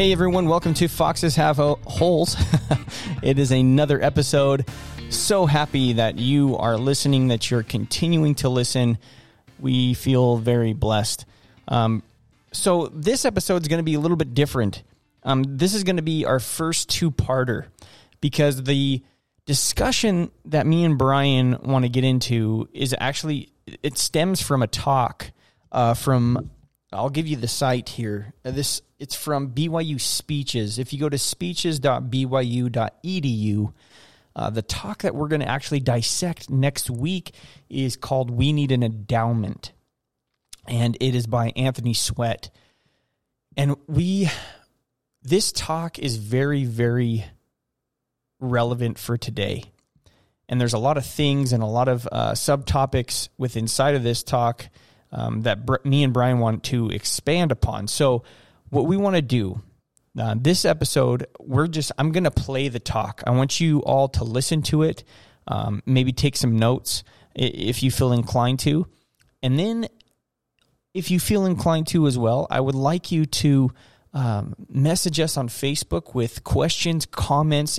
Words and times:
Hey 0.00 0.12
everyone, 0.12 0.48
welcome 0.48 0.72
to 0.72 0.88
Foxes 0.88 1.36
Have 1.36 1.58
Holes. 1.58 2.34
it 3.22 3.38
is 3.38 3.52
another 3.52 4.02
episode. 4.02 4.66
So 5.10 5.44
happy 5.44 5.92
that 5.92 6.18
you 6.18 6.56
are 6.56 6.78
listening, 6.78 7.28
that 7.28 7.50
you're 7.50 7.62
continuing 7.62 8.34
to 8.36 8.48
listen. 8.48 8.96
We 9.58 9.92
feel 9.92 10.38
very 10.38 10.72
blessed. 10.72 11.26
Um, 11.68 12.02
so, 12.50 12.86
this 12.86 13.26
episode 13.26 13.60
is 13.60 13.68
going 13.68 13.80
to 13.80 13.84
be 13.84 13.92
a 13.92 14.00
little 14.00 14.16
bit 14.16 14.32
different. 14.32 14.84
Um, 15.22 15.44
this 15.46 15.74
is 15.74 15.84
going 15.84 15.96
to 15.96 16.02
be 16.02 16.24
our 16.24 16.40
first 16.40 16.88
two 16.88 17.10
parter 17.10 17.66
because 18.22 18.62
the 18.62 19.02
discussion 19.44 20.30
that 20.46 20.66
me 20.66 20.82
and 20.86 20.96
Brian 20.96 21.58
want 21.60 21.84
to 21.84 21.90
get 21.90 22.04
into 22.04 22.70
is 22.72 22.94
actually, 22.98 23.52
it 23.82 23.98
stems 23.98 24.40
from 24.40 24.62
a 24.62 24.66
talk 24.66 25.30
uh, 25.70 25.92
from 25.92 26.50
I'll 26.92 27.10
give 27.10 27.28
you 27.28 27.36
the 27.36 27.48
site 27.48 27.88
here. 27.88 28.34
Uh, 28.44 28.50
this 28.50 28.82
it's 28.98 29.14
from 29.14 29.52
BYU 29.52 30.00
Speeches. 30.00 30.78
If 30.78 30.92
you 30.92 30.98
go 30.98 31.08
to 31.08 31.18
speeches.byu.edu, 31.18 33.72
uh, 34.36 34.50
the 34.50 34.62
talk 34.62 35.02
that 35.02 35.14
we're 35.14 35.28
going 35.28 35.40
to 35.40 35.48
actually 35.48 35.80
dissect 35.80 36.50
next 36.50 36.90
week 36.90 37.34
is 37.68 37.96
called 37.96 38.30
"We 38.30 38.52
Need 38.52 38.72
an 38.72 38.82
Endowment," 38.82 39.72
and 40.66 40.96
it 41.00 41.14
is 41.14 41.26
by 41.26 41.52
Anthony 41.54 41.94
Sweat. 41.94 42.50
And 43.56 43.76
we, 43.86 44.28
this 45.22 45.52
talk 45.52 45.98
is 45.98 46.16
very, 46.16 46.64
very 46.64 47.24
relevant 48.40 48.98
for 48.98 49.16
today. 49.16 49.64
And 50.48 50.60
there's 50.60 50.72
a 50.72 50.78
lot 50.78 50.96
of 50.96 51.06
things 51.06 51.52
and 51.52 51.62
a 51.62 51.66
lot 51.66 51.88
of 51.88 52.08
uh, 52.10 52.32
subtopics 52.32 53.28
with 53.38 53.56
inside 53.56 53.94
of 53.94 54.02
this 54.02 54.24
talk 54.24 54.68
um, 55.12 55.42
that 55.42 55.66
Br- 55.66 55.76
me 55.84 56.04
and 56.04 56.12
Brian 56.12 56.38
want 56.38 56.64
to 56.64 56.90
expand 56.90 57.52
upon. 57.52 57.88
So, 57.88 58.22
what 58.68 58.86
we 58.86 58.96
want 58.96 59.16
to 59.16 59.22
do 59.22 59.60
uh, 60.18 60.34
this 60.38 60.64
episode, 60.64 61.26
we're 61.38 61.66
just 61.66 61.92
I'm 61.98 62.12
going 62.12 62.24
to 62.24 62.30
play 62.30 62.68
the 62.68 62.80
talk. 62.80 63.22
I 63.26 63.30
want 63.30 63.60
you 63.60 63.80
all 63.80 64.08
to 64.10 64.24
listen 64.24 64.62
to 64.62 64.82
it, 64.82 65.04
um, 65.46 65.82
maybe 65.86 66.12
take 66.12 66.36
some 66.36 66.56
notes 66.56 67.04
if 67.34 67.82
you 67.82 67.90
feel 67.90 68.12
inclined 68.12 68.58
to, 68.60 68.86
and 69.42 69.58
then 69.58 69.86
if 70.94 71.10
you 71.10 71.20
feel 71.20 71.46
inclined 71.46 71.86
to 71.88 72.06
as 72.06 72.18
well, 72.18 72.46
I 72.50 72.60
would 72.60 72.74
like 72.74 73.12
you 73.12 73.24
to 73.26 73.70
um, 74.12 74.54
message 74.68 75.20
us 75.20 75.36
on 75.36 75.48
Facebook 75.48 76.14
with 76.14 76.42
questions, 76.42 77.06
comments. 77.06 77.78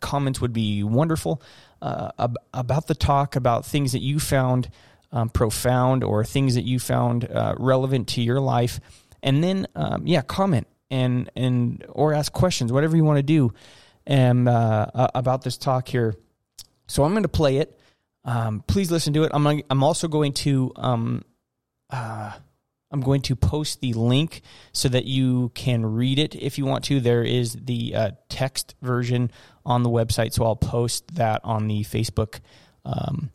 Comments 0.00 0.40
would 0.40 0.52
be 0.52 0.84
wonderful 0.84 1.42
uh, 1.82 2.10
ab- 2.18 2.38
about 2.52 2.86
the 2.86 2.94
talk, 2.94 3.34
about 3.36 3.66
things 3.66 3.92
that 3.92 4.02
you 4.02 4.20
found 4.20 4.70
um, 5.14 5.28
profound 5.30 6.02
or 6.04 6.24
things 6.24 6.56
that 6.56 6.64
you 6.64 6.78
found 6.78 7.24
uh, 7.24 7.54
relevant 7.56 8.08
to 8.08 8.20
your 8.20 8.40
life, 8.40 8.80
and 9.22 9.42
then 9.42 9.66
um, 9.74 10.06
yeah, 10.06 10.20
comment 10.20 10.66
and 10.90 11.30
and 11.36 11.86
or 11.88 12.12
ask 12.12 12.32
questions, 12.32 12.72
whatever 12.72 12.96
you 12.96 13.04
want 13.04 13.18
to 13.18 13.22
do, 13.22 13.54
and 14.06 14.48
uh, 14.48 15.08
about 15.14 15.42
this 15.42 15.56
talk 15.56 15.88
here. 15.88 16.14
So 16.88 17.04
I'm 17.04 17.12
going 17.12 17.22
to 17.22 17.28
play 17.28 17.58
it. 17.58 17.78
Um, 18.24 18.64
please 18.66 18.90
listen 18.90 19.12
to 19.14 19.22
it. 19.22 19.30
I'm 19.32 19.46
I'm 19.70 19.84
also 19.84 20.08
going 20.08 20.32
to 20.32 20.72
um, 20.76 21.24
uh, 21.90 22.32
I'm 22.90 23.00
going 23.00 23.22
to 23.22 23.36
post 23.36 23.80
the 23.80 23.92
link 23.92 24.42
so 24.72 24.88
that 24.88 25.04
you 25.04 25.50
can 25.54 25.86
read 25.86 26.18
it 26.18 26.34
if 26.34 26.58
you 26.58 26.66
want 26.66 26.84
to. 26.86 26.98
There 26.98 27.22
is 27.22 27.54
the 27.54 27.94
uh, 27.94 28.10
text 28.28 28.74
version 28.82 29.30
on 29.64 29.84
the 29.84 29.90
website, 29.90 30.32
so 30.32 30.44
I'll 30.44 30.56
post 30.56 31.14
that 31.14 31.40
on 31.44 31.68
the 31.68 31.82
Facebook 31.82 32.40
um, 32.84 33.30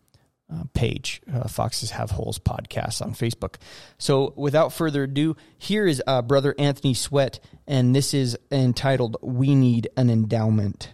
uh, 0.53 0.63
page, 0.73 1.21
uh, 1.33 1.47
Foxes 1.47 1.91
Have 1.91 2.11
Holes 2.11 2.39
podcast 2.39 3.01
on 3.01 3.13
Facebook. 3.13 3.55
So 3.97 4.33
without 4.35 4.73
further 4.73 5.03
ado, 5.03 5.35
here 5.57 5.85
is 5.87 6.01
uh, 6.07 6.21
Brother 6.21 6.55
Anthony 6.57 6.93
Sweat, 6.93 7.39
and 7.67 7.95
this 7.95 8.13
is 8.13 8.37
entitled 8.51 9.17
We 9.21 9.55
Need 9.55 9.89
an 9.95 10.09
Endowment. 10.09 10.93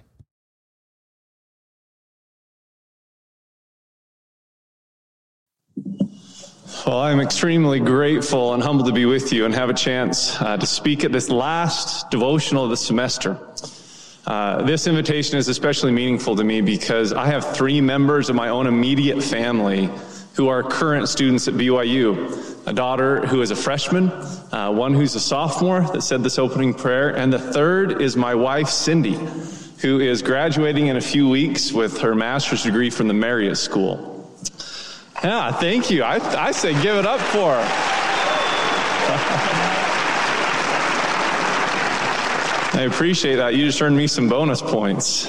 Well, 6.85 6.99
I'm 6.99 7.19
extremely 7.19 7.79
grateful 7.79 8.53
and 8.53 8.61
humbled 8.61 8.87
to 8.87 8.93
be 8.93 9.05
with 9.05 9.33
you 9.33 9.45
and 9.45 9.55
have 9.55 9.69
a 9.69 9.73
chance 9.73 10.39
uh, 10.39 10.57
to 10.57 10.65
speak 10.67 11.03
at 11.03 11.11
this 11.11 11.29
last 11.29 12.11
devotional 12.11 12.65
of 12.65 12.69
the 12.69 12.77
semester. 12.77 13.39
Uh, 14.25 14.63
this 14.63 14.87
invitation 14.87 15.37
is 15.37 15.47
especially 15.47 15.91
meaningful 15.91 16.35
to 16.35 16.43
me 16.43 16.59
because 16.59 17.13
I 17.13 17.27
have 17.27 17.55
three 17.55 17.79
members 17.79 18.29
of 18.29 18.35
my 18.35 18.49
own 18.49 18.65
immediate 18.65 19.21
family 19.21 19.89
who 20.33 20.47
are 20.47 20.63
current 20.63 21.07
students 21.07 21.47
at 21.47 21.53
BYU. 21.53 22.67
A 22.67 22.73
daughter 22.73 23.25
who 23.27 23.41
is 23.41 23.51
a 23.51 23.55
freshman, 23.55 24.09
uh, 24.51 24.71
one 24.71 24.95
who's 24.95 25.13
a 25.13 25.19
sophomore 25.19 25.81
that 25.81 26.01
said 26.01 26.23
this 26.23 26.39
opening 26.39 26.73
prayer, 26.73 27.15
and 27.15 27.31
the 27.31 27.37
third 27.37 28.01
is 28.01 28.17
my 28.17 28.33
wife, 28.33 28.67
Cindy, 28.67 29.19
who 29.81 29.99
is 29.99 30.23
graduating 30.23 30.87
in 30.87 30.97
a 30.97 31.01
few 31.01 31.29
weeks 31.29 31.71
with 31.71 31.99
her 31.99 32.15
master's 32.15 32.63
degree 32.63 32.89
from 32.89 33.07
the 33.07 33.13
Marriott 33.13 33.57
School. 33.57 34.27
Yeah, 35.23 35.51
thank 35.51 35.91
you. 35.91 36.03
I, 36.03 36.15
I 36.47 36.51
say 36.51 36.73
give 36.81 36.97
it 36.97 37.05
up 37.05 37.19
for 37.19 37.53
her. 37.53 38.04
I 42.75 42.81
appreciate 42.81 43.37
that. 43.37 43.55
You 43.55 43.65
just 43.65 43.81
earned 43.81 43.95
me 43.95 44.05
some 44.05 44.27
bonus 44.27 44.61
points. 44.61 45.27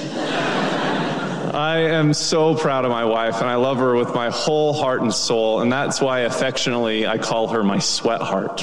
I 1.53 1.77
am 1.77 2.13
so 2.13 2.53
proud 2.55 2.83
of 2.83 2.91
my 2.91 3.05
wife, 3.05 3.39
and 3.39 3.49
I 3.49 3.55
love 3.55 3.77
her 3.77 3.95
with 3.95 4.13
my 4.13 4.29
whole 4.29 4.73
heart 4.73 5.01
and 5.01 5.13
soul, 5.13 5.61
and 5.61 5.71
that's 5.71 6.01
why 6.01 6.19
affectionately 6.21 7.07
I 7.07 7.17
call 7.17 7.47
her 7.47 7.63
my 7.63 7.79
sweat 7.79 8.19
heart. 8.21 8.59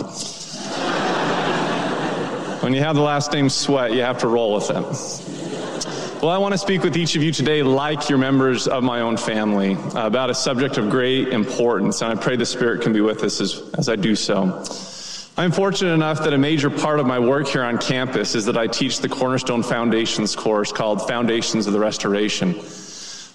when 2.62 2.74
you 2.74 2.80
have 2.80 2.94
the 2.94 3.00
last 3.00 3.32
name 3.32 3.48
Sweat, 3.48 3.94
you 3.94 4.02
have 4.02 4.18
to 4.18 4.28
roll 4.28 4.54
with 4.54 4.68
it. 4.68 6.22
Well, 6.22 6.30
I 6.30 6.36
want 6.36 6.52
to 6.52 6.58
speak 6.58 6.82
with 6.82 6.94
each 6.94 7.16
of 7.16 7.22
you 7.22 7.32
today, 7.32 7.62
like 7.62 8.10
your 8.10 8.18
members 8.18 8.68
of 8.68 8.84
my 8.84 9.00
own 9.00 9.16
family, 9.16 9.78
about 9.94 10.28
a 10.28 10.34
subject 10.34 10.76
of 10.76 10.90
great 10.90 11.28
importance, 11.28 12.02
and 12.02 12.12
I 12.12 12.22
pray 12.22 12.36
the 12.36 12.44
Spirit 12.44 12.82
can 12.82 12.92
be 12.92 13.00
with 13.00 13.22
us 13.22 13.40
as, 13.40 13.62
as 13.78 13.88
I 13.88 13.96
do 13.96 14.14
so. 14.14 14.62
I'm 15.36 15.50
fortunate 15.50 15.92
enough 15.92 16.22
that 16.22 16.32
a 16.32 16.38
major 16.38 16.70
part 16.70 17.00
of 17.00 17.06
my 17.06 17.18
work 17.18 17.48
here 17.48 17.64
on 17.64 17.78
campus 17.78 18.36
is 18.36 18.44
that 18.44 18.56
I 18.56 18.68
teach 18.68 19.00
the 19.00 19.08
Cornerstone 19.08 19.64
Foundations 19.64 20.36
course 20.36 20.70
called 20.70 21.08
Foundations 21.08 21.66
of 21.66 21.72
the 21.72 21.80
Restoration. 21.80 22.54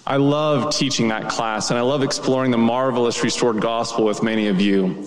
I 0.06 0.16
love 0.16 0.74
teaching 0.74 1.08
that 1.08 1.28
class 1.28 1.68
and 1.68 1.78
I 1.78 1.82
love 1.82 2.02
exploring 2.02 2.52
the 2.52 2.58
marvelous 2.58 3.22
restored 3.22 3.60
gospel 3.60 4.06
with 4.06 4.22
many 4.22 4.48
of 4.48 4.62
you. 4.62 5.04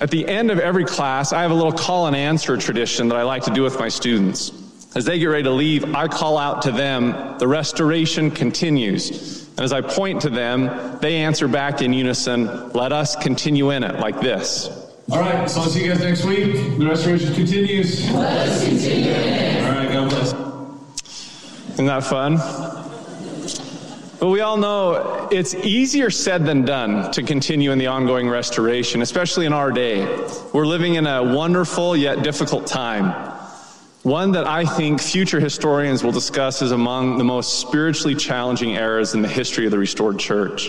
At 0.00 0.10
the 0.10 0.26
end 0.26 0.50
of 0.50 0.58
every 0.58 0.84
class, 0.84 1.32
I 1.32 1.42
have 1.42 1.52
a 1.52 1.54
little 1.54 1.70
call 1.70 2.08
and 2.08 2.16
answer 2.16 2.56
tradition 2.56 3.06
that 3.06 3.16
I 3.16 3.22
like 3.22 3.44
to 3.44 3.52
do 3.52 3.62
with 3.62 3.78
my 3.78 3.88
students. 3.88 4.50
As 4.96 5.04
they 5.04 5.20
get 5.20 5.26
ready 5.26 5.44
to 5.44 5.52
leave, 5.52 5.94
I 5.94 6.08
call 6.08 6.38
out 6.38 6.62
to 6.62 6.72
them, 6.72 7.38
the 7.38 7.46
restoration 7.46 8.32
continues. 8.32 9.46
And 9.50 9.60
as 9.60 9.72
I 9.72 9.80
point 9.80 10.22
to 10.22 10.30
them, 10.30 10.98
they 11.00 11.18
answer 11.18 11.46
back 11.46 11.82
in 11.82 11.92
unison, 11.92 12.70
let 12.70 12.90
us 12.90 13.14
continue 13.14 13.70
in 13.70 13.84
it 13.84 14.00
like 14.00 14.20
this. 14.20 14.85
All 15.08 15.20
right, 15.20 15.48
so 15.48 15.60
I'll 15.60 15.68
see 15.68 15.84
you 15.84 15.92
guys 15.92 16.00
next 16.00 16.24
week. 16.24 16.78
The 16.78 16.84
restoration 16.84 17.32
continues. 17.32 18.10
Let 18.10 18.48
us 18.48 18.64
continue. 18.66 19.12
All 19.12 19.70
right, 19.70 19.92
God 19.92 20.10
bless. 20.10 20.32
Isn't 21.74 21.86
that 21.86 22.02
fun? 22.02 22.38
But 24.18 24.30
we 24.30 24.40
all 24.40 24.56
know 24.56 25.28
it's 25.30 25.54
easier 25.54 26.10
said 26.10 26.44
than 26.44 26.64
done 26.64 27.12
to 27.12 27.22
continue 27.22 27.70
in 27.70 27.78
the 27.78 27.86
ongoing 27.86 28.28
restoration, 28.28 29.00
especially 29.00 29.46
in 29.46 29.52
our 29.52 29.70
day. 29.70 30.04
We're 30.52 30.66
living 30.66 30.96
in 30.96 31.06
a 31.06 31.22
wonderful 31.22 31.96
yet 31.96 32.24
difficult 32.24 32.66
time. 32.66 33.12
One 34.02 34.32
that 34.32 34.48
I 34.48 34.64
think 34.64 35.00
future 35.00 35.38
historians 35.38 36.02
will 36.02 36.10
discuss 36.10 36.62
as 36.62 36.72
among 36.72 37.18
the 37.18 37.24
most 37.24 37.60
spiritually 37.60 38.16
challenging 38.16 38.70
eras 38.70 39.14
in 39.14 39.22
the 39.22 39.28
history 39.28 39.66
of 39.66 39.70
the 39.70 39.78
restored 39.78 40.18
church. 40.18 40.68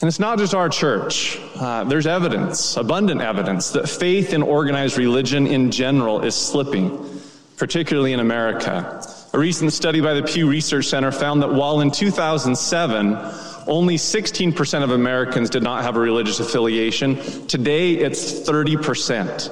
And 0.00 0.08
it's 0.08 0.18
not 0.18 0.38
just 0.38 0.54
our 0.54 0.68
church. 0.68 1.38
Uh, 1.54 1.84
there's 1.84 2.06
evidence, 2.06 2.76
abundant 2.76 3.20
evidence, 3.20 3.70
that 3.70 3.88
faith 3.88 4.32
in 4.32 4.42
organized 4.42 4.98
religion 4.98 5.46
in 5.46 5.70
general 5.70 6.22
is 6.22 6.34
slipping, 6.34 7.20
particularly 7.56 8.12
in 8.12 8.20
America. 8.20 9.02
A 9.32 9.38
recent 9.38 9.72
study 9.72 10.00
by 10.00 10.14
the 10.14 10.22
Pew 10.22 10.48
Research 10.48 10.86
Center 10.86 11.10
found 11.10 11.42
that 11.42 11.52
while 11.52 11.80
in 11.80 11.90
2007, 11.90 13.18
only 13.66 13.96
16% 13.96 14.82
of 14.82 14.90
Americans 14.90 15.48
did 15.48 15.62
not 15.62 15.82
have 15.84 15.96
a 15.96 16.00
religious 16.00 16.40
affiliation, 16.40 17.16
today 17.46 17.92
it's 17.92 18.46
30%. 18.46 19.50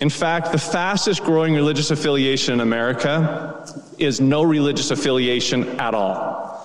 In 0.00 0.10
fact, 0.10 0.52
the 0.52 0.58
fastest 0.58 1.22
growing 1.24 1.54
religious 1.54 1.90
affiliation 1.90 2.54
in 2.54 2.60
America 2.60 3.66
is 3.98 4.20
no 4.20 4.42
religious 4.42 4.90
affiliation 4.90 5.80
at 5.80 5.94
all. 5.94 6.57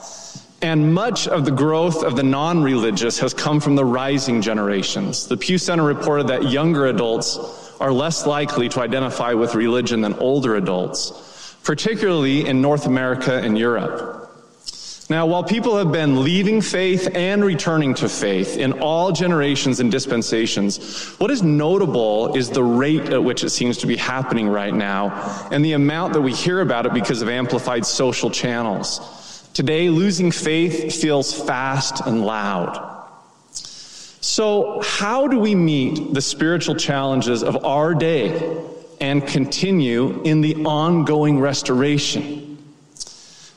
And 0.64 0.94
much 0.94 1.28
of 1.28 1.44
the 1.44 1.52
growth 1.52 2.04
of 2.04 2.16
the 2.16 2.24
non 2.24 2.64
religious 2.64 3.20
has 3.20 3.34
come 3.34 3.60
from 3.60 3.76
the 3.76 3.84
rising 3.84 4.42
generations. 4.42 5.28
The 5.28 5.36
Pew 5.36 5.58
Center 5.58 5.84
reported 5.84 6.30
that 6.30 6.50
younger 6.50 6.86
adults 6.86 7.38
are 7.82 7.92
less 7.92 8.26
likely 8.26 8.70
to 8.70 8.80
identify 8.80 9.34
with 9.34 9.56
religion 9.56 10.00
than 10.00 10.14
older 10.14 10.56
adults, 10.56 11.58
particularly 11.66 12.48
in 12.48 12.62
North 12.62 12.86
America 12.86 13.34
and 13.40 13.58
Europe. 13.58 14.22
Now, 15.10 15.26
while 15.26 15.44
people 15.44 15.78
have 15.78 15.92
been 15.92 16.24
leaving 16.24 16.62
faith 16.62 17.10
and 17.14 17.44
returning 17.44 17.94
to 17.96 18.08
faith 18.08 18.56
in 18.58 18.80
all 18.80 19.12
generations 19.12 19.82
and 19.82 19.92
dispensations, 19.92 21.10
what 21.16 21.30
is 21.30 21.44
notable 21.44 22.38
is 22.38 22.50
the 22.50 22.64
rate 22.64 23.10
at 23.10 23.22
which 23.22 23.44
it 23.44 23.50
seems 23.50 23.80
to 23.80 23.88
be 23.88 23.98
happening 23.98 24.48
right 24.48 24.74
now 24.74 25.50
and 25.52 25.64
the 25.64 25.74
amount 25.74 26.14
that 26.14 26.22
we 26.22 26.32
hear 26.32 26.62
about 26.62 26.86
it 26.86 26.94
because 26.94 27.22
of 27.22 27.28
amplified 27.28 27.86
social 27.86 28.30
channels. 28.30 29.02
Today, 29.54 29.90
losing 29.90 30.32
faith 30.32 31.00
feels 31.00 31.32
fast 31.32 32.02
and 32.08 32.26
loud. 32.26 32.90
So, 33.52 34.82
how 34.84 35.28
do 35.28 35.38
we 35.38 35.54
meet 35.54 36.12
the 36.12 36.22
spiritual 36.22 36.74
challenges 36.74 37.44
of 37.44 37.64
our 37.64 37.94
day 37.94 38.58
and 39.00 39.28
continue 39.28 40.24
in 40.24 40.42
the 40.42 40.56
ongoing 40.66 41.40
restoration? 41.40 42.58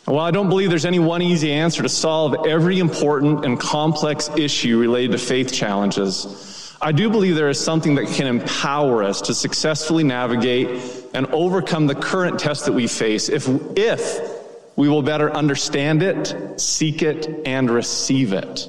While 0.04 0.18
I 0.18 0.32
don't 0.32 0.50
believe 0.50 0.68
there's 0.68 0.84
any 0.84 0.98
one 0.98 1.22
easy 1.22 1.50
answer 1.50 1.82
to 1.82 1.88
solve 1.88 2.46
every 2.46 2.78
important 2.78 3.46
and 3.46 3.58
complex 3.58 4.28
issue 4.36 4.78
related 4.78 5.12
to 5.12 5.18
faith 5.18 5.50
challenges, 5.50 6.76
I 6.78 6.92
do 6.92 7.08
believe 7.08 7.36
there 7.36 7.48
is 7.48 7.58
something 7.58 7.94
that 7.94 8.08
can 8.08 8.26
empower 8.26 9.02
us 9.02 9.22
to 9.22 9.34
successfully 9.34 10.04
navigate 10.04 10.68
and 11.14 11.26
overcome 11.28 11.86
the 11.86 11.94
current 11.94 12.38
test 12.38 12.66
that 12.66 12.72
we 12.72 12.86
face 12.86 13.30
if, 13.30 13.48
if 13.78 14.35
we 14.76 14.88
will 14.88 15.02
better 15.02 15.32
understand 15.32 16.02
it, 16.02 16.60
seek 16.60 17.02
it, 17.02 17.42
and 17.46 17.70
receive 17.70 18.32
it. 18.32 18.68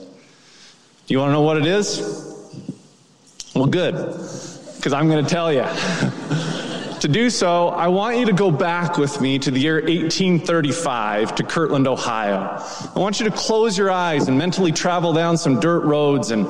Do 1.06 1.14
you 1.14 1.20
want 1.20 1.30
to 1.30 1.34
know 1.34 1.42
what 1.42 1.58
it 1.58 1.66
is? 1.66 2.00
Well, 3.54 3.66
good, 3.66 3.94
because 4.78 4.94
I'm 4.94 5.10
going 5.10 5.24
to 5.24 5.30
tell 5.30 5.52
you. 5.52 5.66
To 7.02 7.08
do 7.08 7.30
so, 7.30 7.68
I 7.68 7.90
want 7.90 8.18
you 8.18 8.26
to 8.26 8.34
go 8.34 8.50
back 8.50 8.98
with 8.98 9.22
me 9.22 9.38
to 9.38 9.52
the 9.52 9.60
year 9.60 9.76
1835 9.76 11.36
to 11.36 11.44
Kirtland, 11.44 11.88
Ohio. 11.88 12.60
I 12.96 13.00
want 13.00 13.20
you 13.20 13.30
to 13.30 13.36
close 13.36 13.78
your 13.78 13.92
eyes 13.92 14.28
and 14.28 14.36
mentally 14.36 14.72
travel 14.72 15.14
down 15.14 15.38
some 15.38 15.60
dirt 15.60 15.82
roads 15.82 16.32
and 16.32 16.48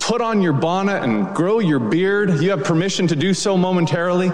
put 0.00 0.20
on 0.20 0.42
your 0.42 0.52
bonnet 0.52 1.04
and 1.04 1.32
grow 1.32 1.60
your 1.60 1.78
beard. 1.78 2.42
You 2.42 2.50
have 2.50 2.64
permission 2.64 3.06
to 3.06 3.14
do 3.14 3.32
so 3.32 3.56
momentarily. 3.56 4.32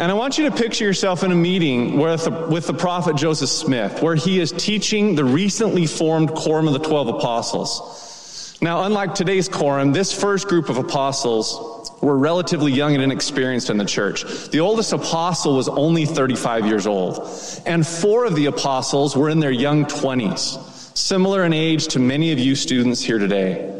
And 0.00 0.10
I 0.10 0.14
want 0.14 0.38
you 0.38 0.48
to 0.48 0.56
picture 0.56 0.86
yourself 0.86 1.24
in 1.24 1.30
a 1.30 1.34
meeting 1.34 1.98
with 1.98 2.24
the, 2.24 2.30
with 2.30 2.66
the 2.66 2.72
prophet 2.72 3.16
Joseph 3.16 3.50
Smith, 3.50 4.00
where 4.00 4.14
he 4.14 4.40
is 4.40 4.50
teaching 4.50 5.14
the 5.14 5.26
recently 5.26 5.84
formed 5.86 6.34
Quorum 6.34 6.66
of 6.66 6.72
the 6.72 6.78
Twelve 6.78 7.08
Apostles. 7.08 8.56
Now, 8.62 8.84
unlike 8.84 9.14
today's 9.14 9.46
Quorum, 9.46 9.92
this 9.92 10.10
first 10.10 10.48
group 10.48 10.70
of 10.70 10.78
apostles 10.78 11.92
were 12.00 12.16
relatively 12.16 12.72
young 12.72 12.94
and 12.94 13.02
inexperienced 13.02 13.68
in 13.68 13.76
the 13.76 13.84
church. 13.84 14.24
The 14.48 14.60
oldest 14.60 14.94
apostle 14.94 15.54
was 15.54 15.68
only 15.68 16.06
35 16.06 16.64
years 16.64 16.86
old, 16.86 17.18
and 17.66 17.86
four 17.86 18.24
of 18.24 18.34
the 18.34 18.46
apostles 18.46 19.14
were 19.14 19.28
in 19.28 19.38
their 19.38 19.50
young 19.50 19.84
20s, 19.84 20.96
similar 20.96 21.44
in 21.44 21.52
age 21.52 21.88
to 21.88 21.98
many 21.98 22.32
of 22.32 22.38
you 22.38 22.54
students 22.54 23.02
here 23.02 23.18
today. 23.18 23.79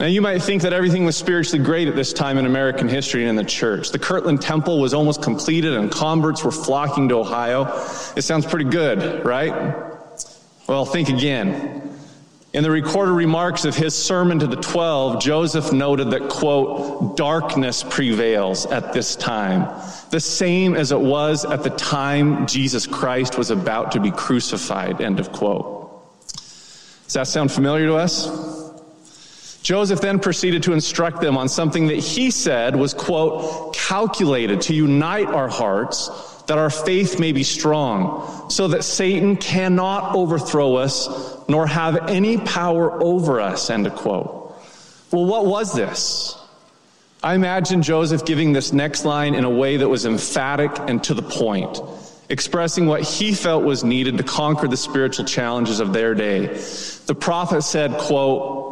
Now, 0.00 0.06
you 0.06 0.22
might 0.22 0.40
think 0.42 0.62
that 0.62 0.72
everything 0.72 1.04
was 1.04 1.16
spiritually 1.16 1.64
great 1.64 1.88
at 1.88 1.96
this 1.96 2.12
time 2.12 2.38
in 2.38 2.46
American 2.46 2.88
history 2.88 3.22
and 3.22 3.30
in 3.30 3.36
the 3.36 3.42
church. 3.50 3.90
The 3.90 3.98
Kirtland 3.98 4.40
Temple 4.40 4.80
was 4.80 4.94
almost 4.94 5.22
completed 5.22 5.74
and 5.74 5.90
converts 5.90 6.44
were 6.44 6.52
flocking 6.52 7.08
to 7.08 7.16
Ohio. 7.16 7.64
It 8.14 8.22
sounds 8.22 8.46
pretty 8.46 8.70
good, 8.70 9.24
right? 9.26 9.52
Well, 10.68 10.84
think 10.84 11.08
again. 11.08 11.96
In 12.52 12.62
the 12.62 12.70
recorded 12.70 13.12
remarks 13.12 13.64
of 13.64 13.74
his 13.74 13.96
sermon 13.96 14.38
to 14.38 14.46
the 14.46 14.56
12, 14.56 15.20
Joseph 15.20 15.72
noted 15.72 16.12
that, 16.12 16.28
quote, 16.28 17.16
darkness 17.16 17.82
prevails 17.82 18.66
at 18.66 18.92
this 18.92 19.16
time, 19.16 19.68
the 20.10 20.20
same 20.20 20.74
as 20.74 20.92
it 20.92 21.00
was 21.00 21.44
at 21.44 21.64
the 21.64 21.70
time 21.70 22.46
Jesus 22.46 22.86
Christ 22.86 23.36
was 23.36 23.50
about 23.50 23.92
to 23.92 24.00
be 24.00 24.12
crucified, 24.12 25.00
end 25.00 25.18
of 25.18 25.32
quote. 25.32 25.74
Does 27.04 27.14
that 27.14 27.26
sound 27.26 27.50
familiar 27.50 27.86
to 27.86 27.96
us? 27.96 28.57
Joseph 29.68 30.00
then 30.00 30.18
proceeded 30.18 30.62
to 30.62 30.72
instruct 30.72 31.20
them 31.20 31.36
on 31.36 31.46
something 31.46 31.88
that 31.88 31.98
he 31.98 32.30
said 32.30 32.74
was, 32.74 32.94
quote, 32.94 33.74
calculated 33.74 34.62
to 34.62 34.72
unite 34.72 35.26
our 35.26 35.46
hearts 35.46 36.08
that 36.46 36.56
our 36.56 36.70
faith 36.70 37.20
may 37.20 37.32
be 37.32 37.42
strong, 37.42 38.48
so 38.48 38.68
that 38.68 38.82
Satan 38.82 39.36
cannot 39.36 40.16
overthrow 40.16 40.76
us 40.76 41.06
nor 41.50 41.66
have 41.66 42.08
any 42.08 42.38
power 42.38 43.02
over 43.02 43.42
us, 43.42 43.68
end 43.68 43.86
of 43.86 43.94
quote. 43.94 44.56
Well, 45.12 45.26
what 45.26 45.44
was 45.44 45.74
this? 45.74 46.34
I 47.22 47.34
imagine 47.34 47.82
Joseph 47.82 48.24
giving 48.24 48.54
this 48.54 48.72
next 48.72 49.04
line 49.04 49.34
in 49.34 49.44
a 49.44 49.50
way 49.50 49.76
that 49.76 49.88
was 49.90 50.06
emphatic 50.06 50.70
and 50.88 51.04
to 51.04 51.12
the 51.12 51.20
point, 51.20 51.78
expressing 52.30 52.86
what 52.86 53.02
he 53.02 53.34
felt 53.34 53.64
was 53.64 53.84
needed 53.84 54.16
to 54.16 54.22
conquer 54.22 54.66
the 54.66 54.78
spiritual 54.78 55.26
challenges 55.26 55.78
of 55.78 55.92
their 55.92 56.14
day. 56.14 56.46
The 57.04 57.14
prophet 57.14 57.60
said, 57.64 57.92
quote, 57.98 58.67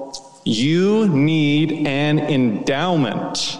you 0.47 1.09
need 1.09 1.87
an 1.89 2.21
endowment 2.21 3.59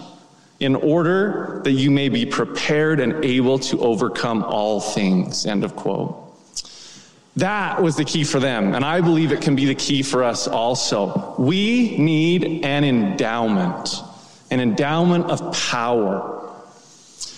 in 0.61 0.73
order 0.73 1.59
that 1.65 1.73
you 1.73 1.91
may 1.91 2.07
be 2.07 2.25
prepared 2.25 3.01
and 3.01 3.25
able 3.25 3.59
to 3.59 3.79
overcome 3.81 4.41
all 4.43 4.79
things. 4.79 5.45
End 5.45 5.65
of 5.65 5.75
quote. 5.75 6.23
That 7.35 7.83
was 7.83 7.97
the 7.97 8.05
key 8.05 8.23
for 8.23 8.39
them, 8.39 8.73
and 8.73 8.85
I 8.85 9.01
believe 9.01 9.33
it 9.33 9.41
can 9.41 9.55
be 9.55 9.65
the 9.65 9.75
key 9.75 10.01
for 10.01 10.23
us 10.23 10.47
also. 10.47 11.35
We 11.37 11.97
need 11.97 12.65
an 12.65 12.83
endowment, 12.85 14.01
an 14.49 14.61
endowment 14.61 15.25
of 15.25 15.53
power. 15.53 16.51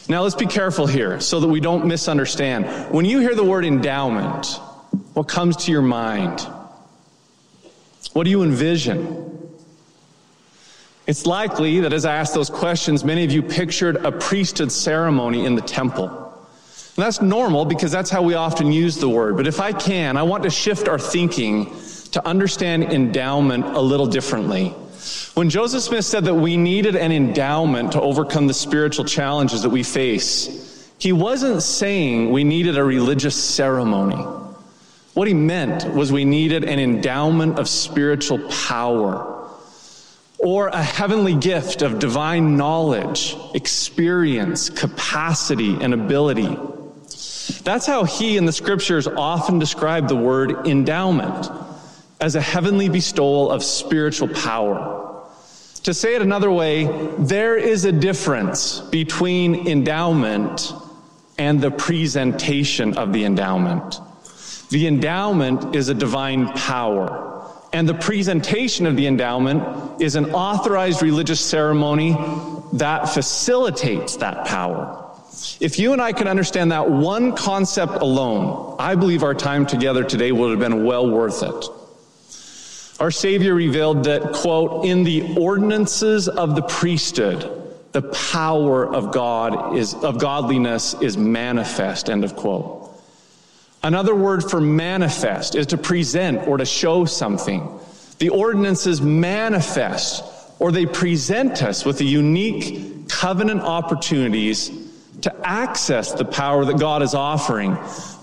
Now 0.07 0.21
let's 0.21 0.35
be 0.35 0.45
careful 0.45 0.85
here 0.85 1.19
so 1.19 1.39
that 1.39 1.47
we 1.47 1.59
don't 1.59 1.87
misunderstand. 1.87 2.93
When 2.93 3.03
you 3.03 3.19
hear 3.19 3.33
the 3.33 3.43
word 3.43 3.65
endowment, 3.65 4.45
what 5.15 5.27
comes 5.27 5.57
to 5.65 5.71
your 5.71 5.81
mind? 5.81 6.39
What 8.13 8.23
do 8.23 8.29
you 8.29 8.43
envision? 8.43 9.38
It's 11.09 11.25
likely 11.25 11.79
that 11.79 11.91
as 11.91 12.06
I 12.06 12.17
asked 12.17 12.35
those 12.35 12.51
questions, 12.51 13.03
many 13.03 13.23
of 13.23 13.31
you 13.31 13.41
pictured 13.41 13.95
a 14.06 14.11
priesthood 14.11 14.71
ceremony 14.71 15.44
in 15.44 15.56
the 15.56 15.61
temple. 15.63 16.06
And 16.06 17.03
that's 17.03 17.19
normal 17.19 17.65
because 17.65 17.91
that's 17.91 18.11
how 18.11 18.21
we 18.21 18.35
often 18.35 18.71
use 18.71 18.97
the 18.97 19.09
word. 19.09 19.35
But 19.35 19.47
if 19.47 19.59
I 19.59 19.71
can, 19.71 20.17
I 20.17 20.21
want 20.21 20.44
to 20.44 20.51
shift 20.51 20.88
our 20.88 21.00
thinking 21.00 21.75
to 22.11 22.23
understand 22.27 22.83
endowment 22.83 23.65
a 23.65 23.81
little 23.81 24.06
differently. 24.06 24.67
When 25.33 25.50
Joseph 25.50 25.81
Smith 25.81 26.06
said 26.06 26.25
that 26.25 26.35
we 26.35 26.57
needed 26.57 26.95
an 26.95 27.11
endowment 27.11 27.94
to 27.94 28.01
overcome 28.01 28.45
the 28.45 28.53
spiritual 28.53 29.06
challenges 29.06 29.63
that 29.63 29.71
we 29.71 29.81
face, 29.81 30.91
he 31.00 31.11
wasn't 31.11 31.63
saying 31.63 32.29
we 32.29 32.44
needed 32.44 32.77
a 32.77 32.83
religious 32.83 33.35
ceremony. 33.35 34.23
What 35.15 35.27
he 35.27 35.33
meant 35.33 35.91
was 35.91 36.11
we 36.11 36.23
needed 36.23 36.65
an 36.65 36.77
endowment 36.77 37.57
of 37.57 37.68
spiritual 37.68 38.47
power 38.49 39.38
or 40.39 40.67
a 40.67 40.81
heavenly 40.81 41.35
gift 41.35 41.81
of 41.81 41.99
divine 41.99 42.55
knowledge, 42.55 43.35
experience, 43.53 44.69
capacity, 44.69 45.75
and 45.81 45.93
ability. 45.93 46.57
That's 47.63 47.85
how 47.85 48.05
he 48.05 48.37
in 48.37 48.45
the 48.45 48.53
scriptures 48.53 49.07
often 49.07 49.59
describe 49.59 50.07
the 50.07 50.15
word 50.15 50.67
endowment 50.67 51.49
as 52.21 52.35
a 52.35 52.41
heavenly 52.41 52.89
bestowal 52.89 53.51
of 53.51 53.63
spiritual 53.63 54.27
power. 54.29 55.25
To 55.83 55.93
say 55.93 56.15
it 56.15 56.21
another 56.21 56.51
way, 56.51 56.85
there 57.17 57.57
is 57.57 57.85
a 57.85 57.91
difference 57.91 58.79
between 58.79 59.67
endowment 59.67 60.73
and 61.37 61.61
the 61.61 61.71
presentation 61.71 62.97
of 62.97 63.13
the 63.13 63.23
endowment. 63.23 63.99
The 64.69 64.87
endowment 64.87 65.75
is 65.75 65.89
a 65.89 65.93
divine 65.93 66.49
power. 66.49 67.38
And 67.71 67.88
the 67.88 67.94
presentation 67.94 68.88
of 68.88 68.95
the 68.95 69.06
endowment 69.06 70.02
is 70.02 70.16
an 70.16 70.31
authorized 70.33 71.02
religious 71.04 71.40
ceremony 71.40 72.18
that 72.73 73.09
facilitates 73.09 74.18
that 74.18 74.45
power. 74.45 75.06
If 75.59 75.78
you 75.78 75.94
and 75.94 76.02
I 76.02 76.11
can 76.11 76.28
understand 76.28 76.71
that 76.71 76.90
one 76.90 77.35
concept 77.35 77.94
alone, 77.94 78.76
I 78.80 78.95
believe 78.95 79.23
our 79.23 79.35
time 79.35 79.66
together 79.66 80.04
today 80.04 80.31
would 80.31 80.49
have 80.52 80.59
been 80.59 80.83
well 80.83 81.09
worth 81.09 81.44
it. 81.44 81.66
Our 82.99 83.11
Savior 83.11 83.54
revealed 83.54 84.04
that, 84.06 84.33
quote, 84.33 84.85
in 84.85 85.04
the 85.04 85.38
ordinances 85.40 86.28
of 86.28 86.56
the 86.56 86.64
priesthood, 86.64 87.49
the 87.94 88.02
power 88.02 88.94
of 88.94 89.14
God 89.14 89.78
is, 89.78 89.94
of 89.94 90.19
godliness 90.19 90.95
is 91.02 91.18
manifest, 91.18 92.09
end 92.09 92.23
of 92.23 92.35
quote. 92.35 92.79
Another 93.81 94.14
word 94.14 94.44
for 94.44 94.59
manifest 94.59 95.56
is 95.56 95.68
to 95.68 95.78
present 95.78 96.48
or 96.48 96.57
to 96.57 96.66
show 96.66 97.06
something. 97.06 97.80
The 98.18 98.30
ordinances 98.30 99.02
manifest 99.02 100.24
or 100.59 100.71
they 100.74 100.86
present 100.86 101.64
us 101.64 101.86
with 101.86 101.98
the 101.98 102.06
unique 102.06 103.07
covenant 103.07 103.62
opportunities 103.62 104.69
to 105.21 105.33
access 105.44 106.14
the 106.14 106.26
power 106.26 106.66
that 106.66 106.78
God 106.78 107.02
is 107.02 107.14
offering. 107.14 107.78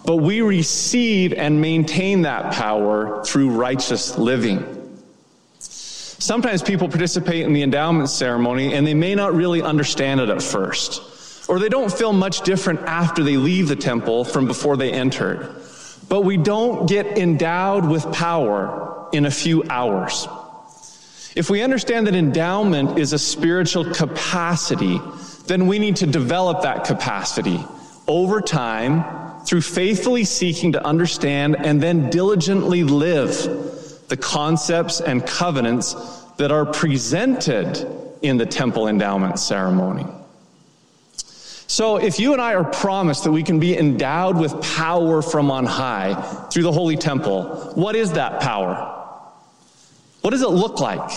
But 0.05 0.17
we 0.17 0.43
receive 0.43 1.33
and 1.33 1.61
maintain 1.61 2.23
that 2.23 2.53
power 2.53 3.25
through 3.25 3.51
righteous 3.51 4.19
living. 4.19 4.65
Sometimes 5.59 6.63
people 6.63 6.89
participate 6.89 7.47
in 7.47 7.55
the 7.55 7.63
endowment 7.63 8.11
ceremony 8.11 8.75
and 8.75 8.87
they 8.87 8.95
may 8.95 9.15
not 9.15 9.35
really 9.35 9.63
understand 9.63 10.21
it 10.21 10.29
at 10.29 10.43
first 10.43 11.01
or 11.49 11.59
they 11.59 11.69
don't 11.69 11.93
feel 11.93 12.13
much 12.13 12.43
different 12.43 12.81
after 12.81 13.23
they 13.23 13.37
leave 13.37 13.69
the 13.69 13.77
temple 13.77 14.25
from 14.25 14.47
before 14.47 14.77
they 14.77 14.93
entered. 14.93 15.63
but 16.09 16.21
we 16.23 16.37
don't 16.37 16.89
get 16.89 17.19
endowed 17.19 17.85
with 17.85 18.05
power 18.13 19.09
in 19.13 19.27
a 19.27 19.31
few 19.31 19.65
hours. 19.69 20.29
If 21.35 21.51
we 21.51 21.63
understand 21.63 22.07
that 22.07 22.15
endowment 22.15 22.99
is 22.99 23.13
a 23.13 23.19
spiritual 23.19 23.93
capacity, 23.93 25.01
then 25.47 25.67
we 25.67 25.79
need 25.79 25.97
to 25.97 26.07
develop 26.07 26.63
that 26.63 26.85
capacity 26.85 27.59
over 28.07 28.41
time 28.41 29.05
through 29.45 29.63
faithfully 29.63 30.25
seeking 30.25 30.73
to 30.73 30.85
understand 30.87 31.57
and 31.59 31.83
then 31.83 32.09
diligently 32.11 32.85
live 32.85 33.33
the 34.09 34.17
concepts 34.17 35.01
and 35.01 35.27
covenants 35.27 35.95
that 36.37 36.53
are 36.53 36.67
presented 36.67 37.87
in 38.23 38.37
the 38.37 38.47
temple 38.47 38.89
endowment 38.89 39.39
ceremony. 39.39 40.07
So, 41.69 41.97
if 41.97 42.21
you 42.21 42.33
and 42.33 42.41
I 42.41 42.55
are 42.55 42.65
promised 42.65 43.25
that 43.25 43.33
we 43.33 43.43
can 43.43 43.59
be 43.59 43.77
endowed 43.77 44.39
with 44.39 44.61
power 44.63 45.21
from 45.21 45.51
on 45.51 45.67
high 45.67 46.15
through 46.51 46.63
the 46.63 46.73
holy 46.73 46.97
temple, 46.97 47.73
what 47.75 47.97
is 47.97 48.13
that 48.13 48.41
power? 48.41 48.93
What 50.21 50.31
does 50.31 50.43
it 50.43 50.49
look 50.51 50.81
like 50.81 51.11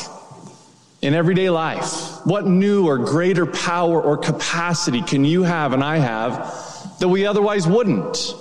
in 1.04 1.14
everyday 1.14 1.52
life? 1.52 2.26
What 2.26 2.48
new 2.48 2.88
or 2.88 2.98
greater 2.98 3.46
power 3.46 4.02
or 4.02 4.18
capacity 4.18 5.04
can 5.04 5.24
you 5.24 5.44
have 5.44 5.74
and 5.74 5.84
I 5.84 5.98
have 5.98 6.98
that 7.00 7.08
we 7.08 7.28
otherwise 7.28 7.68
wouldn't? 7.68 8.34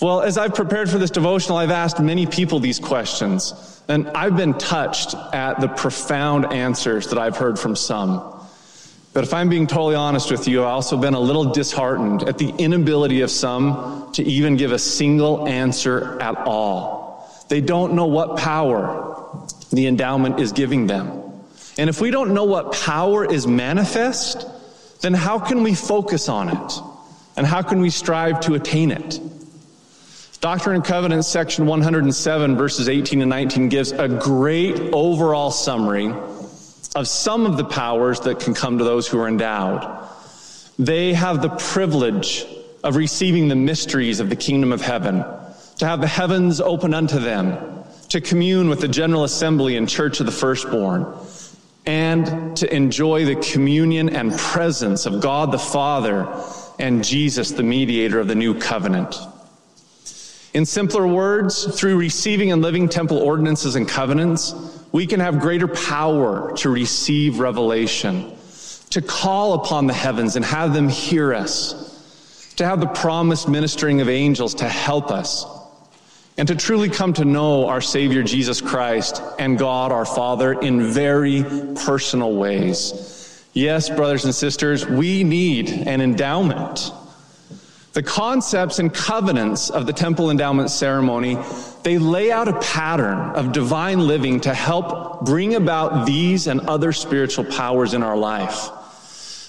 Well, 0.00 0.22
as 0.22 0.36
I've 0.36 0.54
prepared 0.54 0.90
for 0.90 0.98
this 0.98 1.10
devotional, 1.10 1.58
I've 1.58 1.70
asked 1.70 2.00
many 2.00 2.26
people 2.26 2.58
these 2.58 2.80
questions, 2.80 3.80
and 3.86 4.08
I've 4.08 4.36
been 4.36 4.54
touched 4.54 5.14
at 5.32 5.60
the 5.60 5.68
profound 5.68 6.52
answers 6.52 7.08
that 7.08 7.18
I've 7.18 7.36
heard 7.36 7.58
from 7.58 7.76
some. 7.76 8.41
But 9.12 9.24
if 9.24 9.34
I'm 9.34 9.50
being 9.50 9.66
totally 9.66 9.94
honest 9.94 10.30
with 10.30 10.48
you, 10.48 10.62
I've 10.62 10.68
also 10.68 10.96
been 10.96 11.14
a 11.14 11.20
little 11.20 11.52
disheartened 11.52 12.22
at 12.28 12.38
the 12.38 12.48
inability 12.48 13.20
of 13.20 13.30
some 13.30 14.10
to 14.12 14.22
even 14.22 14.56
give 14.56 14.72
a 14.72 14.78
single 14.78 15.46
answer 15.46 16.20
at 16.20 16.36
all. 16.36 17.30
They 17.48 17.60
don't 17.60 17.92
know 17.92 18.06
what 18.06 18.38
power 18.38 19.46
the 19.70 19.86
endowment 19.86 20.40
is 20.40 20.52
giving 20.52 20.86
them. 20.86 21.22
And 21.76 21.90
if 21.90 22.00
we 22.00 22.10
don't 22.10 22.32
know 22.32 22.44
what 22.44 22.72
power 22.72 23.30
is 23.30 23.46
manifest, 23.46 24.46
then 25.02 25.12
how 25.12 25.38
can 25.38 25.62
we 25.62 25.74
focus 25.74 26.28
on 26.30 26.48
it? 26.48 26.72
And 27.36 27.46
how 27.46 27.62
can 27.62 27.80
we 27.80 27.90
strive 27.90 28.40
to 28.40 28.54
attain 28.54 28.90
it? 28.90 29.20
Doctrine 30.40 30.76
and 30.76 30.84
Covenants, 30.84 31.28
section 31.28 31.66
107, 31.66 32.56
verses 32.56 32.88
18 32.88 33.20
and 33.20 33.30
19, 33.30 33.68
gives 33.68 33.92
a 33.92 34.08
great 34.08 34.76
overall 34.92 35.50
summary 35.50 36.12
of 36.94 37.08
some 37.08 37.46
of 37.46 37.56
the 37.56 37.64
powers 37.64 38.20
that 38.20 38.40
can 38.40 38.54
come 38.54 38.78
to 38.78 38.84
those 38.84 39.08
who 39.08 39.18
are 39.18 39.28
endowed. 39.28 40.08
They 40.78 41.14
have 41.14 41.40
the 41.40 41.48
privilege 41.48 42.44
of 42.84 42.96
receiving 42.96 43.48
the 43.48 43.56
mysteries 43.56 44.20
of 44.20 44.28
the 44.28 44.36
kingdom 44.36 44.72
of 44.72 44.80
heaven, 44.80 45.24
to 45.78 45.86
have 45.86 46.00
the 46.00 46.06
heavens 46.06 46.60
open 46.60 46.92
unto 46.92 47.18
them, 47.18 47.84
to 48.08 48.20
commune 48.20 48.68
with 48.68 48.80
the 48.80 48.88
general 48.88 49.24
assembly 49.24 49.76
and 49.76 49.88
church 49.88 50.20
of 50.20 50.26
the 50.26 50.32
firstborn, 50.32 51.06
and 51.86 52.56
to 52.56 52.74
enjoy 52.74 53.24
the 53.24 53.36
communion 53.36 54.08
and 54.08 54.36
presence 54.36 55.06
of 55.06 55.20
God 55.20 55.50
the 55.50 55.58
Father 55.58 56.28
and 56.78 57.04
Jesus, 57.04 57.52
the 57.52 57.62
mediator 57.62 58.18
of 58.20 58.28
the 58.28 58.34
new 58.34 58.58
covenant. 58.58 59.16
In 60.54 60.66
simpler 60.66 61.06
words, 61.06 61.64
through 61.78 61.96
receiving 61.96 62.52
and 62.52 62.60
living 62.60 62.88
temple 62.88 63.18
ordinances 63.18 63.74
and 63.74 63.88
covenants, 63.88 64.54
we 64.92 65.06
can 65.06 65.20
have 65.20 65.40
greater 65.40 65.66
power 65.66 66.54
to 66.58 66.68
receive 66.70 67.40
revelation, 67.40 68.30
to 68.90 69.00
call 69.00 69.54
upon 69.54 69.86
the 69.86 69.94
heavens 69.94 70.36
and 70.36 70.44
have 70.44 70.74
them 70.74 70.88
hear 70.88 71.34
us, 71.34 72.54
to 72.56 72.66
have 72.66 72.80
the 72.80 72.86
promised 72.86 73.48
ministering 73.48 74.02
of 74.02 74.08
angels 74.08 74.54
to 74.54 74.68
help 74.68 75.10
us, 75.10 75.46
and 76.36 76.46
to 76.48 76.54
truly 76.54 76.90
come 76.90 77.14
to 77.14 77.24
know 77.24 77.66
our 77.66 77.80
Savior 77.80 78.22
Jesus 78.22 78.60
Christ 78.60 79.22
and 79.38 79.58
God 79.58 79.92
our 79.92 80.04
Father 80.04 80.52
in 80.52 80.92
very 80.92 81.42
personal 81.84 82.34
ways. 82.36 83.44
Yes, 83.54 83.90
brothers 83.90 84.24
and 84.24 84.34
sisters, 84.34 84.86
we 84.86 85.24
need 85.24 85.70
an 85.70 86.00
endowment. 86.00 86.92
The 87.92 88.02
concepts 88.02 88.78
and 88.78 88.92
covenants 88.92 89.68
of 89.68 89.86
the 89.86 89.92
temple 89.92 90.30
endowment 90.30 90.70
ceremony, 90.70 91.36
they 91.82 91.98
lay 91.98 92.32
out 92.32 92.48
a 92.48 92.58
pattern 92.58 93.18
of 93.18 93.52
divine 93.52 94.06
living 94.06 94.40
to 94.40 94.54
help 94.54 95.26
bring 95.26 95.54
about 95.54 96.06
these 96.06 96.46
and 96.46 96.60
other 96.62 96.92
spiritual 96.92 97.44
powers 97.44 97.92
in 97.92 98.02
our 98.02 98.16
life. 98.16 98.70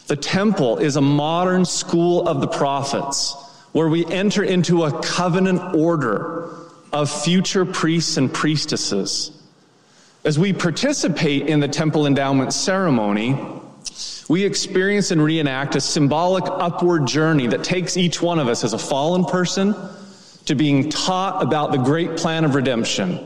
The 0.08 0.18
temple 0.18 0.80
is 0.80 0.98
a 0.98 1.02
modern 1.02 1.64
school 1.64 2.28
of 2.28 2.42
the 2.42 2.48
prophets 2.48 3.34
where 3.72 3.88
we 3.88 4.06
enter 4.06 4.44
into 4.44 4.84
a 4.84 5.02
covenant 5.02 5.76
order 5.76 6.50
of 6.92 7.10
future 7.10 7.66
priests 7.66 8.18
and 8.18 8.32
priestesses. 8.32 9.32
As 10.26 10.38
we 10.38 10.52
participate 10.52 11.48
in 11.48 11.62
the 11.62 11.70
temple 11.70 12.06
endowment 12.06 12.54
ceremony, 12.54 13.40
we 14.30 14.46
experience 14.46 15.12
and 15.12 15.22
reenact 15.22 15.76
a 15.76 15.82
symbolic 15.82 16.46
upward 16.48 17.06
journey 17.06 17.48
that 17.48 17.64
takes 17.64 17.98
each 17.98 18.22
one 18.22 18.40
of 18.40 18.48
us 18.48 18.64
as 18.64 18.74
a 18.74 18.78
fallen 18.78 19.26
person 19.26 19.76
to 20.46 20.56
being 20.56 20.90
taught 20.90 21.44
about 21.44 21.72
the 21.72 21.78
great 21.78 22.18
plan 22.18 22.46
of 22.46 22.56
redemption, 22.56 23.20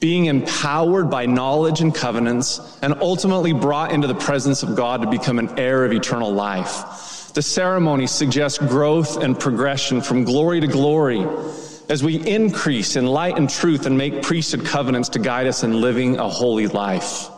being 0.00 0.26
empowered 0.26 1.10
by 1.10 1.26
knowledge 1.26 1.80
and 1.80 1.94
covenants, 1.94 2.78
and 2.82 2.94
ultimately 3.00 3.52
brought 3.52 3.92
into 3.92 4.06
the 4.06 4.14
presence 4.14 4.62
of 4.62 4.76
God 4.76 5.02
to 5.02 5.10
become 5.10 5.38
an 5.38 5.58
heir 5.58 5.84
of 5.84 5.92
eternal 5.92 6.32
life. 6.32 7.32
The 7.34 7.42
ceremony 7.42 8.06
suggests 8.06 8.58
growth 8.58 9.16
and 9.22 9.38
progression 9.38 10.02
from 10.02 10.24
glory 10.24 10.60
to 10.60 10.66
glory 10.66 11.26
as 11.88 12.02
we 12.02 12.16
increase 12.26 12.96
in 12.96 13.06
light 13.06 13.38
and 13.38 13.48
truth 13.48 13.86
and 13.86 13.96
make 13.96 14.22
priesthood 14.22 14.64
covenants 14.64 15.10
to 15.10 15.18
guide 15.18 15.46
us 15.46 15.62
in 15.62 15.80
living 15.80 16.18
a 16.18 16.28
holy 16.28 16.66
life. 16.66 17.28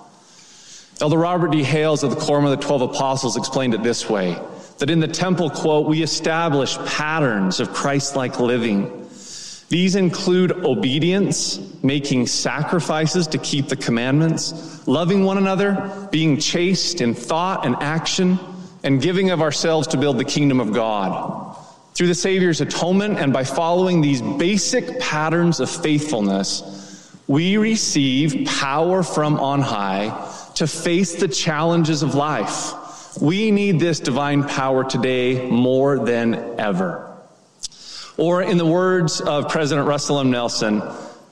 Elder 1.00 1.18
Robert 1.18 1.50
D. 1.50 1.64
Hales 1.64 2.04
of 2.04 2.10
the 2.10 2.16
Quorum 2.16 2.44
of 2.44 2.52
the 2.52 2.64
Twelve 2.64 2.82
Apostles 2.82 3.36
explained 3.36 3.74
it 3.74 3.82
this 3.82 4.08
way 4.08 4.38
that 4.78 4.90
in 4.90 5.00
the 5.00 5.08
temple, 5.08 5.50
quote, 5.50 5.86
we 5.86 6.02
establish 6.02 6.76
patterns 6.78 7.60
of 7.60 7.72
Christ 7.72 8.16
like 8.16 8.38
living. 8.40 9.08
These 9.68 9.96
include 9.96 10.52
obedience, 10.52 11.58
making 11.82 12.26
sacrifices 12.26 13.26
to 13.28 13.38
keep 13.38 13.68
the 13.68 13.76
commandments, 13.76 14.86
loving 14.86 15.24
one 15.24 15.38
another, 15.38 16.08
being 16.12 16.38
chaste 16.38 17.00
in 17.00 17.14
thought 17.14 17.66
and 17.66 17.76
action, 17.76 18.38
and 18.82 19.00
giving 19.00 19.30
of 19.30 19.40
ourselves 19.40 19.88
to 19.88 19.96
build 19.96 20.18
the 20.18 20.24
kingdom 20.24 20.60
of 20.60 20.72
God. 20.72 21.56
Through 21.94 22.08
the 22.08 22.14
Savior's 22.14 22.60
atonement 22.60 23.18
and 23.18 23.32
by 23.32 23.44
following 23.44 24.00
these 24.00 24.22
basic 24.22 25.00
patterns 25.00 25.60
of 25.60 25.70
faithfulness, 25.70 27.10
we 27.26 27.56
receive 27.56 28.46
power 28.46 29.02
from 29.02 29.40
on 29.40 29.60
high 29.60 30.10
to 30.54 30.66
face 30.66 31.16
the 31.16 31.28
challenges 31.28 32.02
of 32.02 32.14
life. 32.14 32.72
We 33.20 33.50
need 33.50 33.80
this 33.80 34.00
divine 34.00 34.44
power 34.44 34.84
today 34.84 35.48
more 35.48 35.98
than 35.98 36.58
ever. 36.58 37.10
Or, 38.16 38.42
in 38.42 38.58
the 38.58 38.66
words 38.66 39.20
of 39.20 39.48
President 39.48 39.88
Russell 39.88 40.20
M. 40.20 40.30
Nelson, 40.30 40.82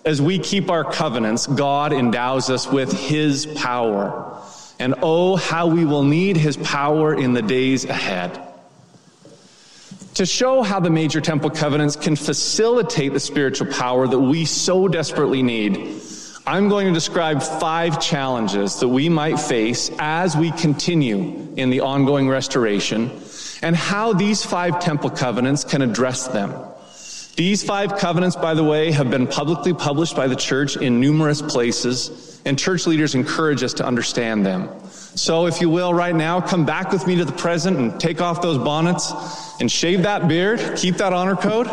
as 0.05 0.21
we 0.21 0.39
keep 0.39 0.71
our 0.71 0.85
covenants, 0.85 1.47
God 1.47 1.93
endows 1.93 2.51
us 2.51 2.67
with 2.67 2.93
His 2.93 3.47
power. 3.47 4.43
And 4.81 4.95
oh, 5.01 5.37
how 5.37 5.69
we 5.69 5.85
will 5.85 6.03
need 6.03 6.37
His 6.37 6.57
power 6.57 7.15
in 7.15 7.35
the 7.35 7.43
days 7.43 7.85
ahead. 7.85 8.49
To 10.15 10.27
show 10.27 10.63
how 10.63 10.81
the 10.81 10.91
major 10.91 11.21
temple 11.21 11.51
covenants 11.51 11.97
can 11.97 12.17
facilitate 12.17 13.13
the 13.13 13.21
spiritual 13.21 13.73
power 13.73 14.07
that 14.07 14.19
we 14.19 14.45
so 14.45 14.89
desperately 14.89 15.43
need, 15.43 16.01
I'm 16.45 16.69
going 16.69 16.89
to 16.89 16.93
describe 16.93 17.41
five 17.41 18.01
challenges 18.01 18.81
that 18.81 18.89
we 18.89 19.09
might 19.09 19.39
face 19.39 19.93
as 20.01 20.37
we 20.37 20.51
continue 20.51 21.55
in 21.57 21.71
the 21.71 21.81
ongoing 21.81 22.29
restoration 22.29 23.13
and 23.63 23.77
how 23.77 24.13
these 24.13 24.45
five 24.45 24.81
temple 24.81 25.11
covenants 25.11 25.63
can 25.63 25.83
address 25.83 26.27
them. 26.27 26.53
These 27.37 27.63
five 27.63 27.97
covenants, 27.97 28.35
by 28.35 28.55
the 28.55 28.65
way, 28.65 28.91
have 28.91 29.09
been 29.09 29.29
publicly 29.29 29.73
published 29.73 30.17
by 30.17 30.27
the 30.27 30.35
church 30.35 30.77
in 30.77 31.01
numerous 31.01 31.41
places, 31.41 32.41
and 32.45 32.59
church 32.59 32.89
leaders 32.89 33.15
encourage 33.15 33.63
us 33.63 33.75
to 33.75 33.87
understand 33.87 34.45
them. 34.45 34.69
So, 34.91 35.47
if 35.47 35.61
you 35.61 35.71
will, 35.71 35.95
right 35.95 36.15
now, 36.15 36.41
come 36.41 36.67
back 36.67 36.91
with 36.91 37.07
me 37.07 37.15
to 37.17 37.25
the 37.25 37.33
present 37.33 37.79
and 37.79 38.01
take 38.01 38.21
off 38.21 38.43
those 38.43 38.59
bonnets 38.59 39.13
and 39.61 39.71
shave 39.71 40.03
that 40.03 40.27
beard, 40.27 40.77
keep 40.77 40.97
that 40.97 41.13
honor 41.13 41.37
code. 41.37 41.69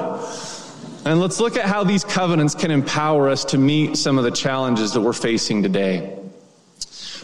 And 1.05 1.19
let's 1.21 1.39
look 1.39 1.55
at 1.55 1.65
how 1.65 1.83
these 1.83 2.03
covenants 2.03 2.55
can 2.55 2.71
empower 2.71 3.29
us 3.29 3.45
to 3.45 3.57
meet 3.57 3.95
some 3.95 4.17
of 4.17 4.25
the 4.25 4.31
challenges 4.31 4.93
that 4.93 5.01
we're 5.01 5.13
facing 5.13 5.63
today. 5.63 6.17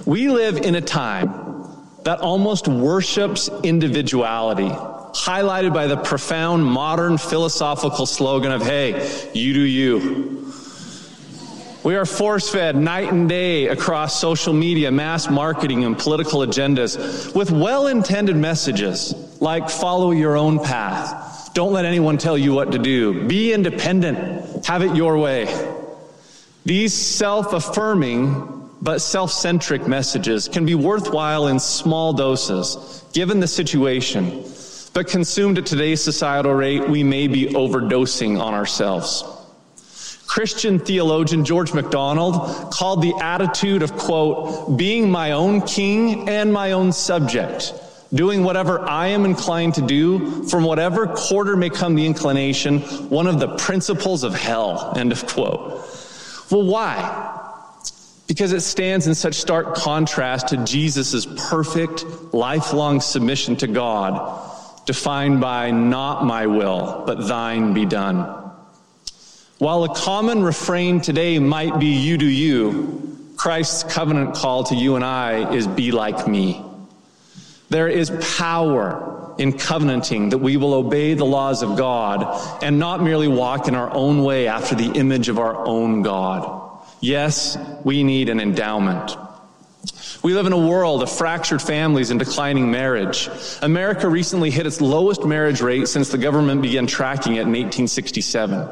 We 0.05 0.29
live 0.29 0.57
in 0.57 0.75
a 0.75 0.81
time 0.81 1.29
that 2.03 2.19
almost 2.21 2.67
worships 2.67 3.49
individuality, 3.63 4.69
highlighted 4.69 5.73
by 5.73 5.87
the 5.87 5.97
profound 5.97 6.65
modern 6.65 7.17
philosophical 7.17 8.05
slogan 8.05 8.51
of, 8.51 8.61
hey, 8.61 9.29
you 9.33 9.53
do 9.53 9.61
you. 9.61 10.53
We 11.83 11.95
are 11.95 12.05
force 12.05 12.49
fed 12.49 12.75
night 12.75 13.11
and 13.11 13.27
day 13.29 13.67
across 13.67 14.19
social 14.19 14.53
media, 14.53 14.89
mass 14.89 15.29
marketing, 15.29 15.83
and 15.83 15.97
political 15.97 16.39
agendas 16.39 17.35
with 17.35 17.51
well 17.51 17.87
intended 17.87 18.35
messages 18.35 19.13
like 19.41 19.69
follow 19.69 20.11
your 20.11 20.35
own 20.37 20.59
path 20.59 21.34
Don't 21.55 21.71
let 21.71 21.85
anyone 21.85 22.17
tell 22.17 22.37
you 22.37 22.53
what 22.53 22.73
to 22.73 22.77
do. 22.77 23.27
Be 23.27 23.53
independent. 23.53 24.65
Have 24.65 24.83
it 24.83 24.93
your 24.93 25.17
way. 25.17 25.45
These 26.65 26.93
self 26.93 27.53
affirming 27.53 28.69
but 28.81 28.99
self 28.99 29.31
centric 29.31 29.87
messages 29.87 30.49
can 30.49 30.65
be 30.65 30.75
worthwhile 30.75 31.47
in 31.47 31.59
small 31.59 32.11
doses, 32.11 33.05
given 33.13 33.39
the 33.39 33.47
situation. 33.47 34.43
But 34.93 35.07
consumed 35.07 35.57
at 35.57 35.65
today's 35.65 36.03
societal 36.03 36.53
rate, 36.53 36.89
we 36.89 37.03
may 37.03 37.27
be 37.29 37.45
overdosing 37.45 38.37
on 38.37 38.53
ourselves. 38.53 39.23
Christian 40.27 40.77
theologian 40.77 41.45
George 41.45 41.73
MacDonald 41.73 42.73
called 42.73 43.01
the 43.01 43.13
attitude 43.21 43.81
of, 43.81 43.93
quote, 43.93 44.77
being 44.77 45.09
my 45.09 45.31
own 45.31 45.61
king 45.61 46.27
and 46.27 46.51
my 46.51 46.73
own 46.73 46.91
subject, 46.91 47.73
doing 48.15 48.43
whatever 48.43 48.79
I 48.79 49.07
am 49.07 49.25
inclined 49.25 49.75
to 49.75 49.81
do, 49.81 50.43
from 50.45 50.63
whatever 50.63 51.05
quarter 51.05 51.55
may 51.55 51.69
come 51.69 51.95
the 51.95 52.05
inclination, 52.05 52.79
one 53.09 53.27
of 53.27 53.39
the 53.39 53.55
principles 53.57 54.23
of 54.23 54.33
hell, 54.33 54.93
end 54.95 55.11
of 55.11 55.27
quote. 55.27 55.87
Well, 56.49 56.63
why? 56.63 57.31
Because 58.27 58.53
it 58.53 58.61
stands 58.61 59.05
in 59.05 59.13
such 59.13 59.35
stark 59.35 59.75
contrast 59.75 60.47
to 60.47 60.57
Jesus' 60.63 61.27
perfect, 61.49 62.05
lifelong 62.33 63.01
submission 63.01 63.55
to 63.57 63.67
God, 63.67 64.51
defined 64.85 65.41
by 65.41 65.71
not 65.71 66.25
my 66.25 66.47
will, 66.47 67.03
but 67.05 67.27
thine 67.27 67.73
be 67.73 67.85
done. 67.85 68.41
While 69.57 69.83
a 69.83 69.95
common 69.95 70.43
refrain 70.43 71.01
today 71.01 71.39
might 71.39 71.79
be 71.79 71.87
you 71.87 72.17
do 72.17 72.25
you, 72.25 73.15
Christ's 73.37 73.83
covenant 73.83 74.35
call 74.35 74.63
to 74.65 74.75
you 74.75 74.95
and 74.95 75.05
I 75.05 75.53
is 75.53 75.67
be 75.67 75.91
like 75.91 76.27
me. 76.27 76.64
There 77.69 77.87
is 77.87 78.11
power 78.37 79.33
in 79.37 79.53
covenanting 79.53 80.29
that 80.29 80.37
we 80.37 80.57
will 80.57 80.73
obey 80.73 81.13
the 81.13 81.25
laws 81.25 81.63
of 81.63 81.77
God 81.77 82.63
and 82.63 82.79
not 82.79 83.01
merely 83.01 83.27
walk 83.27 83.67
in 83.67 83.75
our 83.75 83.91
own 83.91 84.23
way 84.23 84.47
after 84.47 84.75
the 84.75 84.91
image 84.91 85.29
of 85.29 85.39
our 85.39 85.65
own 85.65 86.01
God. 86.01 86.61
Yes, 87.01 87.57
we 87.83 88.03
need 88.03 88.29
an 88.29 88.39
endowment. 88.39 89.17
We 90.23 90.33
live 90.33 90.47
in 90.47 90.53
a 90.53 90.67
world 90.67 91.03
of 91.03 91.11
fractured 91.11 91.61
families 91.61 92.09
and 92.09 92.19
declining 92.19 92.71
marriage. 92.71 93.29
America 93.61 94.09
recently 94.09 94.49
hit 94.49 94.65
its 94.65 94.81
lowest 94.81 95.23
marriage 95.23 95.61
rate 95.61 95.87
since 95.87 96.09
the 96.09 96.17
government 96.17 96.61
began 96.61 96.87
tracking 96.87 97.35
it 97.35 97.41
in 97.41 97.49
1867. 97.49 98.67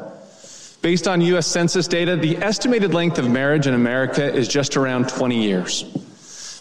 Based 0.82 1.06
on 1.06 1.20
U.S. 1.20 1.46
Census 1.46 1.86
data, 1.86 2.16
the 2.16 2.36
estimated 2.38 2.92
length 2.92 3.18
of 3.18 3.30
marriage 3.30 3.66
in 3.66 3.74
America 3.74 4.34
is 4.34 4.48
just 4.48 4.76
around 4.76 5.08
20 5.08 5.42
years. 5.42 5.84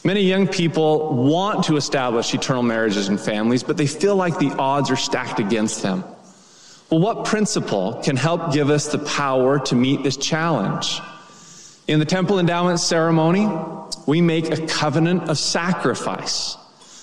Many 0.05 0.21
young 0.21 0.47
people 0.47 1.15
want 1.15 1.65
to 1.65 1.77
establish 1.77 2.33
eternal 2.33 2.63
marriages 2.63 3.07
and 3.07 3.19
families, 3.19 3.63
but 3.63 3.77
they 3.77 3.87
feel 3.87 4.17
like 4.17 4.37
the 4.37 4.51
odds 4.51 4.91
are 4.91 4.97
stacked 4.97 5.39
against 5.39 5.81
them. 5.81 6.03
Well, 6.89 6.99
what 6.99 7.23
principle 7.23 8.01
can 8.03 8.17
help 8.17 8.51
give 8.51 8.69
us 8.69 8.91
the 8.91 8.99
power 8.99 9.59
to 9.59 9.75
meet 9.75 10.03
this 10.03 10.17
challenge? 10.17 10.99
In 11.87 11.99
the 11.99 12.05
temple 12.05 12.37
endowment 12.37 12.81
ceremony, 12.81 13.47
we 14.05 14.19
make 14.19 14.51
a 14.51 14.67
covenant 14.67 15.29
of 15.29 15.37
sacrifice. 15.37 16.57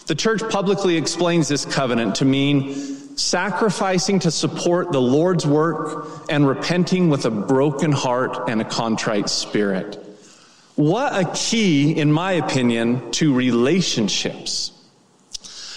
The 0.07 0.15
church 0.15 0.43
publicly 0.51 0.97
explains 0.97 1.49
this 1.49 1.65
covenant 1.65 2.17
to 2.17 2.27
mean 2.27 2.75
sacrificing 3.17 4.19
to 4.21 4.31
support 4.31 4.93
the 4.93 5.01
Lord's 5.01 5.47
work 5.47 6.07
and 6.29 6.47
repenting 6.47 7.09
with 7.09 7.25
a 7.25 7.31
broken 7.31 7.93
heart 7.93 8.49
and 8.49 8.61
a 8.61 8.65
contrite 8.65 9.31
spirit. 9.31 10.10
What 10.81 11.15
a 11.15 11.31
key, 11.35 11.93
in 11.93 12.11
my 12.11 12.33
opinion, 12.33 13.11
to 13.11 13.35
relationships. 13.35 14.73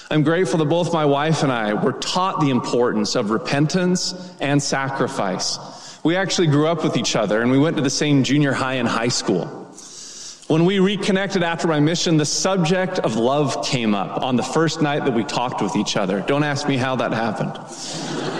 I'm 0.09 0.23
grateful 0.23 0.59
that 0.59 0.69
both 0.69 0.93
my 0.93 1.03
wife 1.03 1.43
and 1.43 1.51
I 1.51 1.73
were 1.73 1.91
taught 1.91 2.39
the 2.39 2.51
importance 2.51 3.15
of 3.15 3.29
repentance 3.29 4.13
and 4.39 4.63
sacrifice. 4.63 5.59
We 6.05 6.15
actually 6.15 6.47
grew 6.47 6.67
up 6.67 6.85
with 6.85 6.95
each 6.95 7.17
other 7.17 7.41
and 7.41 7.51
we 7.51 7.59
went 7.59 7.75
to 7.75 7.83
the 7.83 7.89
same 7.89 8.23
junior 8.23 8.53
high 8.53 8.75
and 8.75 8.87
high 8.87 9.09
school. 9.09 9.45
When 10.47 10.63
we 10.63 10.79
reconnected 10.79 11.43
after 11.43 11.67
my 11.67 11.81
mission, 11.81 12.15
the 12.15 12.25
subject 12.25 12.99
of 12.99 13.17
love 13.17 13.65
came 13.65 13.93
up 13.93 14.21
on 14.23 14.37
the 14.37 14.43
first 14.43 14.81
night 14.81 15.03
that 15.03 15.13
we 15.13 15.25
talked 15.25 15.61
with 15.61 15.75
each 15.75 15.97
other. 15.97 16.21
Don't 16.21 16.45
ask 16.45 16.65
me 16.65 16.77
how 16.77 16.95
that 16.95 17.11
happened. 17.11 18.32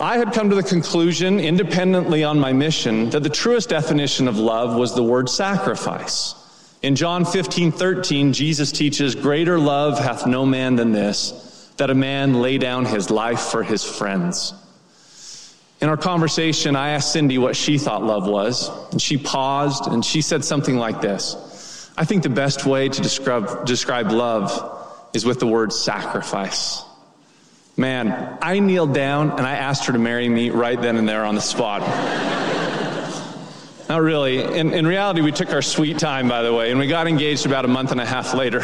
I 0.00 0.16
had 0.16 0.32
come 0.32 0.48
to 0.48 0.56
the 0.56 0.62
conclusion, 0.62 1.38
independently 1.38 2.24
on 2.24 2.40
my 2.40 2.54
mission, 2.54 3.10
that 3.10 3.22
the 3.22 3.28
truest 3.28 3.68
definition 3.68 4.28
of 4.28 4.38
love 4.38 4.74
was 4.74 4.94
the 4.94 5.02
word 5.02 5.28
sacrifice. 5.28 6.34
In 6.80 6.96
John 6.96 7.26
15, 7.26 7.70
13, 7.70 8.32
Jesus 8.32 8.72
teaches, 8.72 9.14
Greater 9.14 9.58
love 9.58 9.98
hath 9.98 10.26
no 10.26 10.46
man 10.46 10.76
than 10.76 10.92
this, 10.92 11.70
that 11.76 11.90
a 11.90 11.94
man 11.94 12.40
lay 12.40 12.56
down 12.56 12.86
his 12.86 13.10
life 13.10 13.40
for 13.40 13.62
his 13.62 13.84
friends. 13.84 14.54
In 15.82 15.90
our 15.90 15.98
conversation, 15.98 16.76
I 16.76 16.90
asked 16.90 17.12
Cindy 17.12 17.36
what 17.36 17.54
she 17.54 17.76
thought 17.76 18.02
love 18.02 18.26
was, 18.26 18.70
and 18.92 19.02
she 19.02 19.18
paused 19.18 19.86
and 19.86 20.02
she 20.02 20.22
said 20.22 20.44
something 20.46 20.76
like 20.76 21.02
this 21.02 21.90
I 21.98 22.06
think 22.06 22.22
the 22.22 22.30
best 22.30 22.64
way 22.64 22.88
to 22.88 23.02
describe, 23.02 23.66
describe 23.66 24.10
love 24.12 25.10
is 25.12 25.26
with 25.26 25.40
the 25.40 25.46
word 25.46 25.74
sacrifice. 25.74 26.84
Man, 27.80 28.36
I 28.42 28.58
kneeled 28.58 28.92
down 28.92 29.30
and 29.30 29.40
I 29.40 29.54
asked 29.54 29.86
her 29.86 29.94
to 29.94 29.98
marry 29.98 30.28
me 30.28 30.50
right 30.50 30.78
then 30.78 30.98
and 30.98 31.08
there 31.08 31.24
on 31.24 31.34
the 31.34 31.40
spot. 31.40 31.80
Not 33.88 34.02
really. 34.02 34.42
In, 34.42 34.74
in 34.74 34.86
reality, 34.86 35.22
we 35.22 35.32
took 35.32 35.50
our 35.50 35.62
sweet 35.62 35.98
time, 35.98 36.28
by 36.28 36.42
the 36.42 36.52
way, 36.52 36.70
and 36.70 36.78
we 36.78 36.88
got 36.88 37.08
engaged 37.08 37.46
about 37.46 37.64
a 37.64 37.68
month 37.68 37.90
and 37.90 37.98
a 37.98 38.04
half 38.04 38.34
later. 38.34 38.58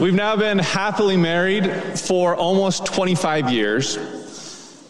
We've 0.00 0.14
now 0.14 0.34
been 0.36 0.58
happily 0.58 1.18
married 1.18 1.70
for 2.00 2.34
almost 2.34 2.86
25 2.86 3.50
years. 3.50 3.98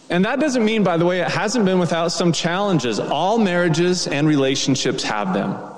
And 0.09 0.23
that 0.23 0.39
doesn't 0.39 0.63
mean, 0.63 0.85
by 0.85 0.95
the 0.95 1.05
way, 1.05 1.19
it 1.19 1.27
hasn't 1.27 1.65
been 1.65 1.79
without 1.79 2.13
some 2.13 2.31
challenges. 2.31 2.97
All 2.97 3.37
marriages 3.37 4.07
and 4.07 4.25
relationships 4.25 5.03
have 5.03 5.33
them. 5.33 5.72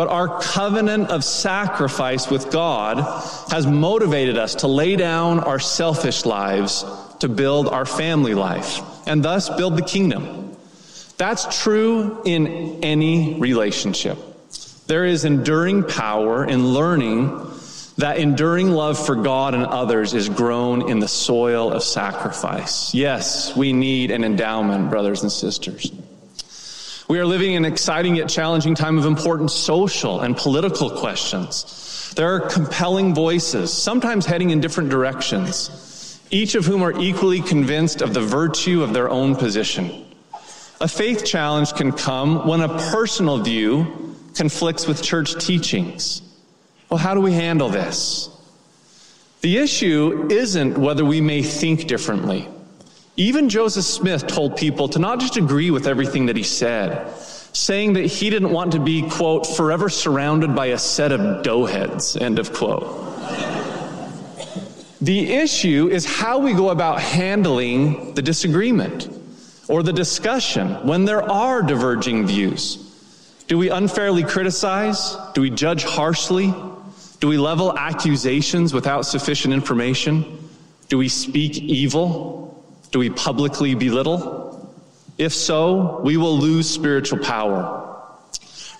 But 0.00 0.08
our 0.08 0.40
covenant 0.40 1.10
of 1.10 1.22
sacrifice 1.22 2.30
with 2.30 2.50
God 2.50 3.00
has 3.50 3.66
motivated 3.66 4.38
us 4.38 4.54
to 4.54 4.66
lay 4.66 4.96
down 4.96 5.40
our 5.40 5.60
selfish 5.60 6.24
lives 6.24 6.86
to 7.18 7.28
build 7.28 7.68
our 7.68 7.84
family 7.84 8.32
life 8.32 8.80
and 9.06 9.22
thus 9.22 9.50
build 9.50 9.76
the 9.76 9.82
kingdom. 9.82 10.56
That's 11.18 11.62
true 11.62 12.22
in 12.24 12.82
any 12.82 13.38
relationship. 13.38 14.16
There 14.86 15.04
is 15.04 15.26
enduring 15.26 15.84
power 15.84 16.46
in 16.46 16.68
learning 16.68 17.36
that 17.98 18.16
enduring 18.16 18.70
love 18.70 18.98
for 19.04 19.16
God 19.16 19.52
and 19.52 19.66
others 19.66 20.14
is 20.14 20.30
grown 20.30 20.88
in 20.88 21.00
the 21.00 21.08
soil 21.08 21.70
of 21.70 21.82
sacrifice. 21.82 22.94
Yes, 22.94 23.54
we 23.54 23.74
need 23.74 24.12
an 24.12 24.24
endowment, 24.24 24.88
brothers 24.88 25.20
and 25.20 25.30
sisters. 25.30 25.92
We 27.10 27.18
are 27.18 27.26
living 27.26 27.54
in 27.54 27.64
an 27.64 27.72
exciting 27.72 28.14
yet 28.14 28.28
challenging 28.28 28.76
time 28.76 28.96
of 28.96 29.04
important 29.04 29.50
social 29.50 30.20
and 30.20 30.36
political 30.36 30.88
questions. 30.88 32.12
There 32.14 32.32
are 32.32 32.38
compelling 32.38 33.16
voices, 33.16 33.72
sometimes 33.72 34.26
heading 34.26 34.50
in 34.50 34.60
different 34.60 34.90
directions, 34.90 36.20
each 36.30 36.54
of 36.54 36.66
whom 36.66 36.84
are 36.84 36.96
equally 37.00 37.40
convinced 37.40 38.00
of 38.00 38.14
the 38.14 38.20
virtue 38.20 38.84
of 38.84 38.92
their 38.92 39.10
own 39.10 39.34
position. 39.34 40.06
A 40.80 40.86
faith 40.86 41.24
challenge 41.24 41.72
can 41.72 41.90
come 41.90 42.46
when 42.46 42.60
a 42.60 42.68
personal 42.92 43.38
view 43.38 44.14
conflicts 44.36 44.86
with 44.86 45.02
church 45.02 45.34
teachings. 45.44 46.22
Well, 46.90 46.98
how 46.98 47.14
do 47.14 47.20
we 47.20 47.32
handle 47.32 47.70
this? 47.70 48.30
The 49.40 49.58
issue 49.58 50.28
isn't 50.30 50.78
whether 50.78 51.04
we 51.04 51.20
may 51.20 51.42
think 51.42 51.88
differently. 51.88 52.46
Even 53.20 53.50
Joseph 53.50 53.84
Smith 53.84 54.26
told 54.26 54.56
people 54.56 54.88
to 54.88 54.98
not 54.98 55.20
just 55.20 55.36
agree 55.36 55.70
with 55.70 55.86
everything 55.86 56.24
that 56.24 56.36
he 56.36 56.42
said, 56.42 57.14
saying 57.52 57.92
that 57.92 58.06
he 58.06 58.30
didn't 58.30 58.50
want 58.50 58.72
to 58.72 58.80
be, 58.80 59.06
quote, 59.10 59.46
forever 59.46 59.90
surrounded 59.90 60.54
by 60.54 60.68
a 60.68 60.78
set 60.78 61.12
of 61.12 61.44
doughheads, 61.44 62.18
end 62.18 62.38
of 62.38 62.54
quote. 62.54 62.82
the 65.02 65.34
issue 65.34 65.90
is 65.92 66.06
how 66.06 66.38
we 66.38 66.54
go 66.54 66.70
about 66.70 66.98
handling 66.98 68.14
the 68.14 68.22
disagreement 68.22 69.10
or 69.68 69.82
the 69.82 69.92
discussion 69.92 70.68
when 70.86 71.04
there 71.04 71.22
are 71.22 71.60
diverging 71.60 72.26
views. 72.26 72.78
Do 73.48 73.58
we 73.58 73.68
unfairly 73.68 74.24
criticize? 74.24 75.14
Do 75.34 75.42
we 75.42 75.50
judge 75.50 75.84
harshly? 75.84 76.54
Do 77.20 77.28
we 77.28 77.36
level 77.36 77.76
accusations 77.76 78.72
without 78.72 79.02
sufficient 79.02 79.52
information? 79.52 80.48
Do 80.88 80.96
we 80.96 81.10
speak 81.10 81.58
evil? 81.58 82.39
Do 82.90 82.98
we 82.98 83.10
publicly 83.10 83.74
belittle? 83.74 84.74
If 85.16 85.32
so, 85.32 86.00
we 86.02 86.16
will 86.16 86.38
lose 86.38 86.68
spiritual 86.68 87.18
power. 87.18 87.76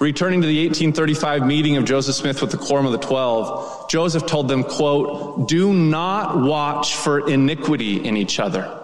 Returning 0.01 0.41
to 0.41 0.47
the 0.47 0.67
1835 0.67 1.47
meeting 1.47 1.77
of 1.77 1.85
Joseph 1.85 2.15
Smith 2.15 2.41
with 2.41 2.51
the 2.51 2.57
Quorum 2.57 2.87
of 2.87 2.93
the 2.93 2.99
Twelve, 2.99 3.91
Joseph 3.91 4.25
told 4.27 4.49
them, 4.49 4.65
quote, 4.65 5.47
do 5.47 5.75
not 5.75 6.41
watch 6.41 6.95
for 6.95 7.29
iniquity 7.29 8.03
in 8.03 8.17
each 8.17 8.41
other. 8.41 8.79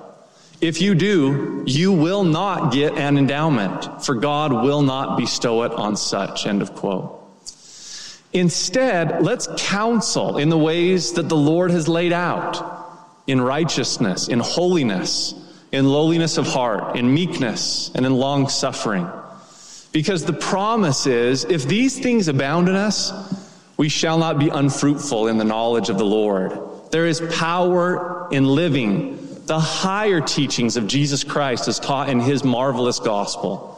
If 0.60 0.82
you 0.82 0.94
do, 0.94 1.64
you 1.66 1.92
will 1.92 2.24
not 2.24 2.72
get 2.72 2.98
an 2.98 3.16
endowment, 3.16 4.04
for 4.04 4.14
God 4.14 4.52
will 4.52 4.82
not 4.82 5.16
bestow 5.16 5.62
it 5.62 5.72
on 5.72 5.96
such, 5.96 6.46
end 6.46 6.60
of 6.60 6.74
quote. 6.74 7.22
Instead, 8.34 9.22
let's 9.22 9.48
counsel 9.56 10.36
in 10.36 10.50
the 10.50 10.58
ways 10.58 11.12
that 11.12 11.30
the 11.30 11.36
Lord 11.36 11.70
has 11.70 11.88
laid 11.88 12.12
out 12.12 12.75
in 13.26 13.40
righteousness, 13.40 14.28
in 14.28 14.38
holiness, 14.38 15.34
in 15.72 15.88
lowliness 15.88 16.38
of 16.38 16.46
heart, 16.46 16.96
in 16.96 17.12
meekness, 17.12 17.90
and 17.94 18.06
in 18.06 18.14
long 18.14 18.48
suffering. 18.48 19.08
Because 19.92 20.24
the 20.24 20.32
promise 20.32 21.06
is 21.06 21.44
if 21.44 21.66
these 21.66 21.98
things 21.98 22.28
abound 22.28 22.68
in 22.68 22.76
us, 22.76 23.12
we 23.76 23.88
shall 23.88 24.18
not 24.18 24.38
be 24.38 24.48
unfruitful 24.48 25.28
in 25.28 25.38
the 25.38 25.44
knowledge 25.44 25.90
of 25.90 25.98
the 25.98 26.04
Lord. 26.04 26.58
There 26.90 27.06
is 27.06 27.20
power 27.34 28.28
in 28.30 28.46
living 28.46 29.18
the 29.46 29.60
higher 29.60 30.20
teachings 30.20 30.76
of 30.76 30.86
Jesus 30.86 31.24
Christ 31.24 31.68
as 31.68 31.78
taught 31.78 32.08
in 32.08 32.20
his 32.20 32.42
marvelous 32.42 32.98
gospel. 32.98 33.72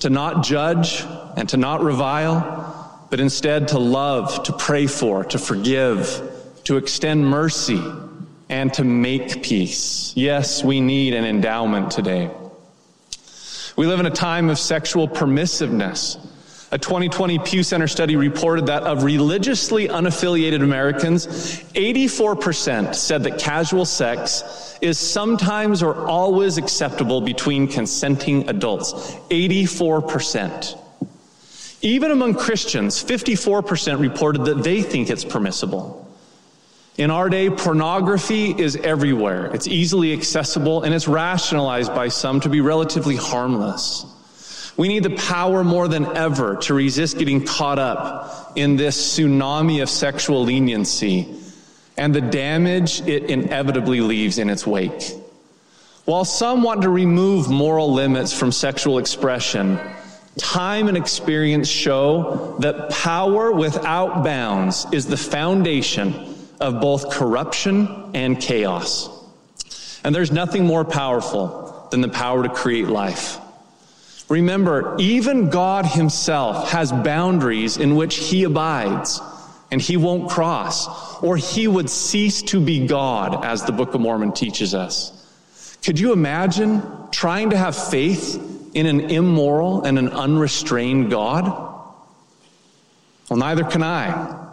To 0.00 0.10
not 0.10 0.44
judge 0.44 1.02
and 1.36 1.48
to 1.50 1.56
not 1.56 1.82
revile, 1.82 3.06
but 3.10 3.20
instead 3.20 3.68
to 3.68 3.78
love, 3.78 4.42
to 4.44 4.52
pray 4.52 4.86
for, 4.86 5.24
to 5.24 5.38
forgive, 5.38 6.20
to 6.64 6.76
extend 6.76 7.26
mercy, 7.26 7.80
and 8.48 8.72
to 8.74 8.84
make 8.84 9.42
peace. 9.42 10.12
Yes, 10.16 10.62
we 10.62 10.80
need 10.80 11.14
an 11.14 11.24
endowment 11.24 11.90
today. 11.90 12.30
We 13.76 13.86
live 13.86 14.00
in 14.00 14.06
a 14.06 14.10
time 14.10 14.50
of 14.50 14.58
sexual 14.58 15.08
permissiveness. 15.08 16.24
A 16.70 16.78
2020 16.78 17.38
Pew 17.40 17.62
Center 17.62 17.86
study 17.86 18.16
reported 18.16 18.66
that 18.66 18.82
of 18.82 19.04
religiously 19.04 19.86
unaffiliated 19.86 20.62
Americans, 20.62 21.26
84% 21.74 22.94
said 22.96 23.22
that 23.22 23.38
casual 23.38 23.84
sex 23.84 24.76
is 24.80 24.98
sometimes 24.98 25.82
or 25.82 25.94
always 26.06 26.58
acceptable 26.58 27.20
between 27.20 27.68
consenting 27.68 28.48
adults. 28.48 28.92
84%. 29.30 30.80
Even 31.80 32.10
among 32.10 32.34
Christians, 32.34 33.04
54% 33.04 34.00
reported 34.00 34.44
that 34.46 34.62
they 34.64 34.82
think 34.82 35.10
it's 35.10 35.24
permissible. 35.24 36.03
In 36.96 37.10
our 37.10 37.28
day, 37.28 37.50
pornography 37.50 38.50
is 38.56 38.76
everywhere. 38.76 39.46
It's 39.52 39.66
easily 39.66 40.12
accessible 40.12 40.84
and 40.84 40.94
it's 40.94 41.08
rationalized 41.08 41.92
by 41.92 42.06
some 42.06 42.38
to 42.40 42.48
be 42.48 42.60
relatively 42.60 43.16
harmless. 43.16 44.06
We 44.76 44.86
need 44.86 45.02
the 45.02 45.16
power 45.16 45.64
more 45.64 45.88
than 45.88 46.16
ever 46.16 46.56
to 46.62 46.74
resist 46.74 47.18
getting 47.18 47.44
caught 47.44 47.80
up 47.80 48.52
in 48.54 48.76
this 48.76 49.18
tsunami 49.18 49.82
of 49.82 49.90
sexual 49.90 50.44
leniency 50.44 51.34
and 51.96 52.14
the 52.14 52.20
damage 52.20 53.00
it 53.02 53.24
inevitably 53.24 54.00
leaves 54.00 54.38
in 54.38 54.48
its 54.48 54.64
wake. 54.64 55.14
While 56.04 56.24
some 56.24 56.62
want 56.62 56.82
to 56.82 56.90
remove 56.90 57.50
moral 57.50 57.92
limits 57.92 58.32
from 58.32 58.52
sexual 58.52 58.98
expression, 58.98 59.80
time 60.38 60.86
and 60.86 60.96
experience 60.96 61.68
show 61.68 62.56
that 62.60 62.90
power 62.90 63.50
without 63.50 64.22
bounds 64.22 64.86
is 64.92 65.06
the 65.06 65.16
foundation 65.16 66.33
of 66.64 66.80
both 66.80 67.10
corruption 67.10 68.10
and 68.14 68.40
chaos. 68.40 69.10
And 70.02 70.14
there's 70.14 70.32
nothing 70.32 70.64
more 70.64 70.84
powerful 70.84 71.88
than 71.90 72.00
the 72.00 72.08
power 72.08 72.42
to 72.42 72.48
create 72.48 72.88
life. 72.88 73.38
Remember, 74.30 74.96
even 74.98 75.50
God 75.50 75.84
Himself 75.84 76.70
has 76.70 76.90
boundaries 76.90 77.76
in 77.76 77.96
which 77.96 78.16
He 78.16 78.44
abides 78.44 79.20
and 79.70 79.80
He 79.80 79.98
won't 79.98 80.30
cross, 80.30 81.22
or 81.22 81.36
He 81.36 81.68
would 81.68 81.90
cease 81.90 82.40
to 82.44 82.60
be 82.60 82.86
God, 82.86 83.44
as 83.44 83.64
the 83.64 83.72
Book 83.72 83.94
of 83.94 84.00
Mormon 84.00 84.32
teaches 84.32 84.74
us. 84.74 85.10
Could 85.84 85.98
you 86.00 86.12
imagine 86.12 86.82
trying 87.10 87.50
to 87.50 87.58
have 87.58 87.76
faith 87.76 88.40
in 88.74 88.86
an 88.86 89.10
immoral 89.10 89.82
and 89.82 89.98
an 89.98 90.08
unrestrained 90.08 91.10
God? 91.10 91.44
Well, 93.28 93.38
neither 93.38 93.64
can 93.64 93.82
I. 93.82 94.43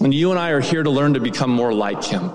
And 0.00 0.12
you 0.12 0.30
and 0.30 0.38
I 0.38 0.50
are 0.50 0.60
here 0.60 0.82
to 0.82 0.90
learn 0.90 1.14
to 1.14 1.20
become 1.20 1.50
more 1.50 1.72
like 1.72 2.04
him. 2.04 2.30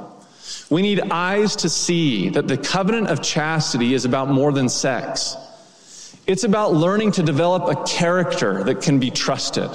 We 0.69 0.81
need 0.81 1.01
eyes 1.11 1.57
to 1.57 1.69
see 1.69 2.29
that 2.29 2.47
the 2.47 2.57
covenant 2.57 3.07
of 3.07 3.21
chastity 3.21 3.93
is 3.93 4.05
about 4.05 4.29
more 4.29 4.51
than 4.51 4.69
sex. 4.69 5.35
It's 6.25 6.43
about 6.43 6.73
learning 6.73 7.13
to 7.13 7.23
develop 7.23 7.67
a 7.67 7.83
character 7.83 8.63
that 8.63 8.81
can 8.81 8.99
be 8.99 9.11
trusted, 9.11 9.69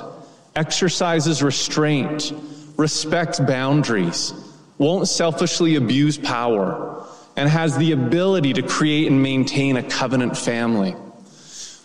exercises 0.54 1.42
restraint, 1.42 2.32
respects 2.76 3.40
boundaries, 3.40 4.32
won't 4.78 5.08
selfishly 5.08 5.76
abuse 5.76 6.18
power, 6.18 7.06
and 7.36 7.48
has 7.48 7.76
the 7.76 7.92
ability 7.92 8.54
to 8.54 8.62
create 8.62 9.06
and 9.06 9.22
maintain 9.22 9.76
a 9.76 9.82
covenant 9.82 10.36
family. 10.36 10.92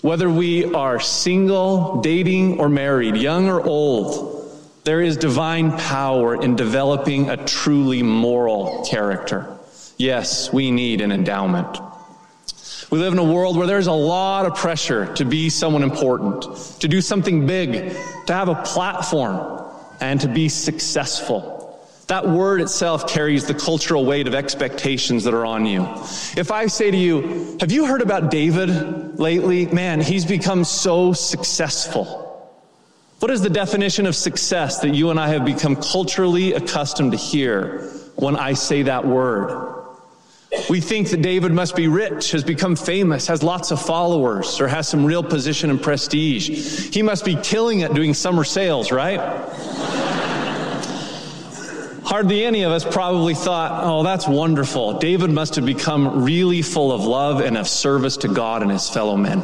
Whether 0.01 0.29
we 0.29 0.73
are 0.73 0.99
single, 0.99 2.01
dating, 2.01 2.59
or 2.59 2.69
married, 2.69 3.17
young 3.17 3.49
or 3.49 3.61
old, 3.61 4.40
there 4.83 5.01
is 5.01 5.17
divine 5.17 5.77
power 5.77 6.41
in 6.41 6.55
developing 6.55 7.29
a 7.29 7.37
truly 7.37 8.01
moral 8.01 8.85
character. 8.85 9.57
Yes, 9.97 10.51
we 10.51 10.71
need 10.71 11.01
an 11.01 11.11
endowment. 11.11 11.77
We 12.89 12.97
live 12.97 13.13
in 13.13 13.19
a 13.19 13.23
world 13.23 13.57
where 13.57 13.67
there's 13.67 13.87
a 13.87 13.93
lot 13.93 14.45
of 14.45 14.55
pressure 14.55 15.13
to 15.13 15.23
be 15.23 15.49
someone 15.49 15.83
important, 15.83 16.43
to 16.81 16.87
do 16.87 16.99
something 16.99 17.45
big, 17.45 17.95
to 18.25 18.33
have 18.33 18.49
a 18.49 18.55
platform, 18.55 19.63
and 20.01 20.19
to 20.21 20.27
be 20.27 20.49
successful. 20.49 21.59
That 22.07 22.27
word 22.27 22.59
itself 22.59 23.07
carries 23.07 23.45
the 23.45 23.53
cultural 23.53 24.03
weight 24.03 24.27
of 24.27 24.35
expectations 24.35 25.23
that 25.23 25.33
are 25.33 25.45
on 25.45 25.65
you. 25.65 25.83
If 26.35 26.51
I 26.51 26.65
say 26.65 26.91
to 26.91 26.97
you, 26.97 27.57
Have 27.61 27.71
you 27.71 27.85
heard 27.85 28.01
about 28.01 28.31
David 28.31 29.17
lately? 29.19 29.67
Man, 29.67 30.01
he's 30.01 30.25
become 30.25 30.65
so 30.65 31.13
successful. 31.13 32.30
What 33.21 33.29
is 33.29 33.43
the 33.43 33.51
definition 33.51 34.07
of 34.07 34.15
success 34.15 34.79
that 34.79 34.95
you 34.95 35.11
and 35.11 35.19
I 35.19 35.27
have 35.27 35.45
become 35.45 35.75
culturally 35.75 36.53
accustomed 36.53 37.11
to 37.11 37.19
hear 37.19 37.81
when 38.15 38.35
I 38.35 38.53
say 38.53 38.81
that 38.81 39.05
word? 39.05 39.85
We 40.71 40.81
think 40.81 41.11
that 41.11 41.21
David 41.21 41.51
must 41.51 41.75
be 41.75 41.87
rich, 41.87 42.31
has 42.31 42.43
become 42.43 42.75
famous, 42.75 43.27
has 43.27 43.43
lots 43.43 43.69
of 43.69 43.79
followers, 43.79 44.59
or 44.59 44.67
has 44.67 44.87
some 44.87 45.05
real 45.05 45.21
position 45.21 45.69
and 45.69 45.79
prestige. 45.79 46.89
He 46.91 47.03
must 47.03 47.23
be 47.23 47.35
killing 47.35 47.81
it 47.81 47.93
doing 47.93 48.15
summer 48.15 48.43
sales, 48.43 48.91
right? 48.91 49.19
Hardly 52.03 52.43
any 52.43 52.63
of 52.63 52.71
us 52.71 52.83
probably 52.83 53.35
thought, 53.35 53.83
oh, 53.83 54.01
that's 54.01 54.27
wonderful. 54.27 54.97
David 54.97 55.29
must 55.29 55.57
have 55.57 55.65
become 55.67 56.23
really 56.23 56.63
full 56.63 56.91
of 56.91 57.05
love 57.05 57.39
and 57.39 57.55
of 57.55 57.67
service 57.67 58.17
to 58.17 58.29
God 58.29 58.63
and 58.63 58.71
his 58.71 58.89
fellow 58.89 59.15
men. 59.15 59.43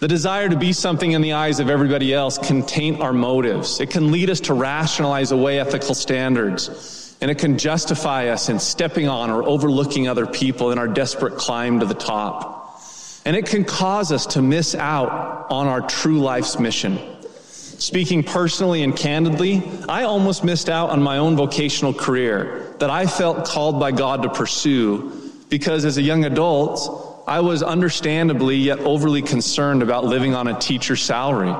The 0.00 0.06
desire 0.06 0.48
to 0.48 0.56
be 0.56 0.72
something 0.72 1.10
in 1.10 1.22
the 1.22 1.32
eyes 1.32 1.58
of 1.58 1.68
everybody 1.68 2.14
else 2.14 2.38
can 2.38 2.62
taint 2.62 3.00
our 3.00 3.12
motives. 3.12 3.80
It 3.80 3.90
can 3.90 4.12
lead 4.12 4.30
us 4.30 4.38
to 4.40 4.54
rationalize 4.54 5.32
away 5.32 5.58
ethical 5.58 5.94
standards. 5.94 7.16
And 7.20 7.32
it 7.32 7.38
can 7.38 7.58
justify 7.58 8.28
us 8.28 8.48
in 8.48 8.60
stepping 8.60 9.08
on 9.08 9.28
or 9.30 9.42
overlooking 9.42 10.06
other 10.06 10.24
people 10.24 10.70
in 10.70 10.78
our 10.78 10.86
desperate 10.86 11.36
climb 11.36 11.80
to 11.80 11.86
the 11.86 11.94
top. 11.94 12.80
And 13.24 13.34
it 13.34 13.46
can 13.46 13.64
cause 13.64 14.12
us 14.12 14.24
to 14.26 14.42
miss 14.42 14.76
out 14.76 15.48
on 15.50 15.66
our 15.66 15.80
true 15.80 16.20
life's 16.20 16.60
mission. 16.60 17.00
Speaking 17.32 18.22
personally 18.22 18.84
and 18.84 18.96
candidly, 18.96 19.68
I 19.88 20.04
almost 20.04 20.44
missed 20.44 20.68
out 20.68 20.90
on 20.90 21.02
my 21.02 21.18
own 21.18 21.34
vocational 21.34 21.92
career 21.92 22.72
that 22.78 22.88
I 22.88 23.06
felt 23.06 23.46
called 23.46 23.80
by 23.80 23.90
God 23.90 24.22
to 24.22 24.28
pursue 24.28 25.32
because 25.48 25.84
as 25.84 25.96
a 25.96 26.02
young 26.02 26.24
adult, 26.24 27.07
I 27.28 27.40
was 27.40 27.62
understandably 27.62 28.56
yet 28.56 28.78
overly 28.78 29.20
concerned 29.20 29.82
about 29.82 30.06
living 30.06 30.34
on 30.34 30.48
a 30.48 30.58
teacher's 30.58 31.02
salary. 31.02 31.54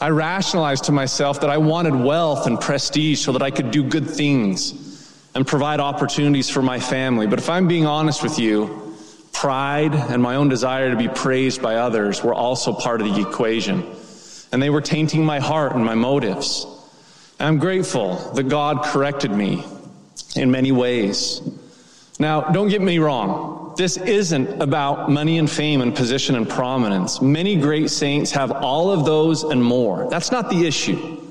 I 0.00 0.08
rationalized 0.08 0.84
to 0.84 0.92
myself 0.92 1.42
that 1.42 1.50
I 1.50 1.58
wanted 1.58 1.94
wealth 1.94 2.46
and 2.46 2.58
prestige 2.58 3.20
so 3.20 3.32
that 3.32 3.42
I 3.42 3.50
could 3.50 3.70
do 3.70 3.84
good 3.84 4.08
things 4.08 5.12
and 5.34 5.46
provide 5.46 5.78
opportunities 5.80 6.48
for 6.48 6.62
my 6.62 6.80
family. 6.80 7.26
But 7.26 7.38
if 7.38 7.50
I'm 7.50 7.68
being 7.68 7.84
honest 7.84 8.22
with 8.22 8.38
you, 8.38 8.96
pride 9.30 9.94
and 9.94 10.22
my 10.22 10.36
own 10.36 10.48
desire 10.48 10.90
to 10.90 10.96
be 10.96 11.08
praised 11.08 11.60
by 11.60 11.74
others 11.74 12.24
were 12.24 12.34
also 12.34 12.72
part 12.72 13.02
of 13.02 13.14
the 13.14 13.20
equation. 13.20 13.84
And 14.52 14.62
they 14.62 14.70
were 14.70 14.80
tainting 14.80 15.22
my 15.22 15.38
heart 15.38 15.74
and 15.74 15.84
my 15.84 15.96
motives. 15.96 16.64
And 17.38 17.46
I'm 17.46 17.58
grateful 17.58 18.16
that 18.36 18.48
God 18.48 18.84
corrected 18.84 19.32
me 19.32 19.66
in 20.34 20.50
many 20.50 20.72
ways. 20.72 21.42
Now, 22.18 22.40
don't 22.40 22.70
get 22.70 22.80
me 22.80 22.98
wrong 22.98 23.67
this 23.78 23.96
isn't 23.96 24.60
about 24.60 25.08
money 25.08 25.38
and 25.38 25.48
fame 25.48 25.80
and 25.80 25.94
position 25.94 26.34
and 26.34 26.48
prominence. 26.48 27.22
Many 27.22 27.54
great 27.54 27.90
saints 27.90 28.32
have 28.32 28.50
all 28.50 28.90
of 28.90 29.04
those 29.04 29.44
and 29.44 29.62
more. 29.62 30.10
That's 30.10 30.32
not 30.32 30.50
the 30.50 30.66
issue. 30.66 31.22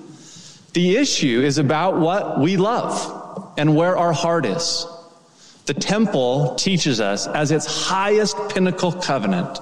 The 0.72 0.96
issue 0.96 1.42
is 1.44 1.58
about 1.58 1.98
what 1.98 2.40
we 2.40 2.56
love 2.56 3.54
and 3.58 3.76
where 3.76 3.98
our 3.98 4.14
heart 4.14 4.46
is. 4.46 4.88
The 5.66 5.74
temple 5.74 6.56
teaches 6.56 7.02
us 7.02 7.28
as 7.28 7.52
its 7.52 7.66
highest 7.66 8.38
pinnacle 8.48 8.94
covenant 8.94 9.60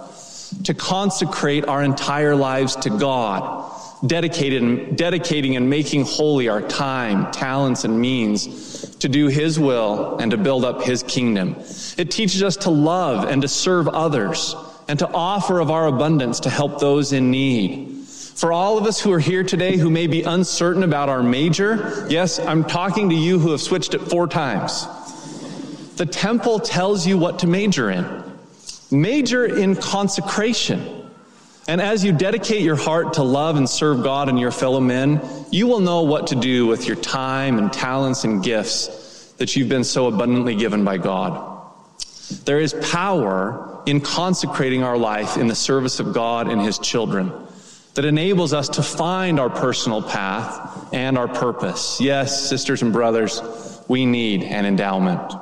to 0.65 0.75
consecrate 0.75 1.65
our 1.65 1.81
entire 1.81 2.35
lives 2.35 2.75
to 2.75 2.91
God, 2.91 3.74
dedicated, 4.05 4.95
dedicating 4.95 5.55
and 5.55 5.69
making 5.69 6.05
holy 6.05 6.49
our 6.49 6.61
time, 6.61 7.31
talents, 7.31 7.83
and 7.83 7.99
means 7.99 8.95
to 8.97 9.09
do 9.09 9.27
His 9.27 9.59
will 9.59 10.17
and 10.17 10.31
to 10.31 10.37
build 10.37 10.65
up 10.65 10.83
His 10.83 11.03
kingdom. 11.03 11.55
It 11.97 12.11
teaches 12.11 12.43
us 12.43 12.57
to 12.57 12.69
love 12.69 13.29
and 13.29 13.41
to 13.41 13.47
serve 13.47 13.87
others 13.87 14.55
and 14.87 14.99
to 14.99 15.07
offer 15.07 15.59
of 15.59 15.71
our 15.71 15.87
abundance 15.87 16.41
to 16.41 16.49
help 16.49 16.79
those 16.79 17.13
in 17.13 17.31
need. 17.31 17.91
For 18.35 18.51
all 18.51 18.77
of 18.77 18.85
us 18.85 18.99
who 18.99 19.13
are 19.13 19.19
here 19.19 19.43
today 19.43 19.77
who 19.77 19.89
may 19.89 20.07
be 20.07 20.23
uncertain 20.23 20.83
about 20.83 21.07
our 21.07 21.23
major, 21.23 22.05
yes, 22.09 22.37
I'm 22.37 22.65
talking 22.65 23.09
to 23.09 23.15
you 23.15 23.39
who 23.39 23.51
have 23.51 23.61
switched 23.61 23.93
it 23.93 23.99
four 23.99 24.27
times. 24.27 24.85
The 25.95 26.05
temple 26.05 26.59
tells 26.59 27.07
you 27.07 27.17
what 27.17 27.39
to 27.39 27.47
major 27.47 27.89
in. 27.89 28.23
Major 28.91 29.45
in 29.45 29.75
consecration. 29.75 30.94
And 31.67 31.81
as 31.81 32.03
you 32.03 32.11
dedicate 32.11 32.61
your 32.61 32.75
heart 32.75 33.13
to 33.13 33.23
love 33.23 33.55
and 33.55 33.67
serve 33.67 34.03
God 34.03 34.29
and 34.29 34.39
your 34.39 34.51
fellow 34.51 34.79
men, 34.79 35.21
you 35.51 35.65
will 35.65 35.79
know 35.79 36.03
what 36.03 36.27
to 36.27 36.35
do 36.35 36.67
with 36.67 36.87
your 36.87 36.95
time 36.95 37.57
and 37.57 37.73
talents 37.73 38.23
and 38.23 38.43
gifts 38.43 39.33
that 39.37 39.55
you've 39.55 39.69
been 39.69 39.83
so 39.83 40.07
abundantly 40.07 40.55
given 40.55 40.85
by 40.85 40.97
God. 40.97 41.61
There 42.45 42.59
is 42.59 42.73
power 42.91 43.81
in 43.85 44.01
consecrating 44.01 44.83
our 44.83 44.97
life 44.97 45.37
in 45.37 45.47
the 45.47 45.55
service 45.55 45.99
of 45.99 46.13
God 46.13 46.49
and 46.49 46.61
His 46.61 46.77
children 46.77 47.31
that 47.95 48.05
enables 48.05 48.53
us 48.53 48.69
to 48.69 48.83
find 48.83 49.39
our 49.39 49.49
personal 49.49 50.03
path 50.03 50.93
and 50.93 51.17
our 51.17 51.27
purpose. 51.27 51.99
Yes, 51.99 52.47
sisters 52.47 52.81
and 52.81 52.93
brothers, 52.93 53.41
we 53.87 54.05
need 54.05 54.43
an 54.43 54.65
endowment. 54.65 55.33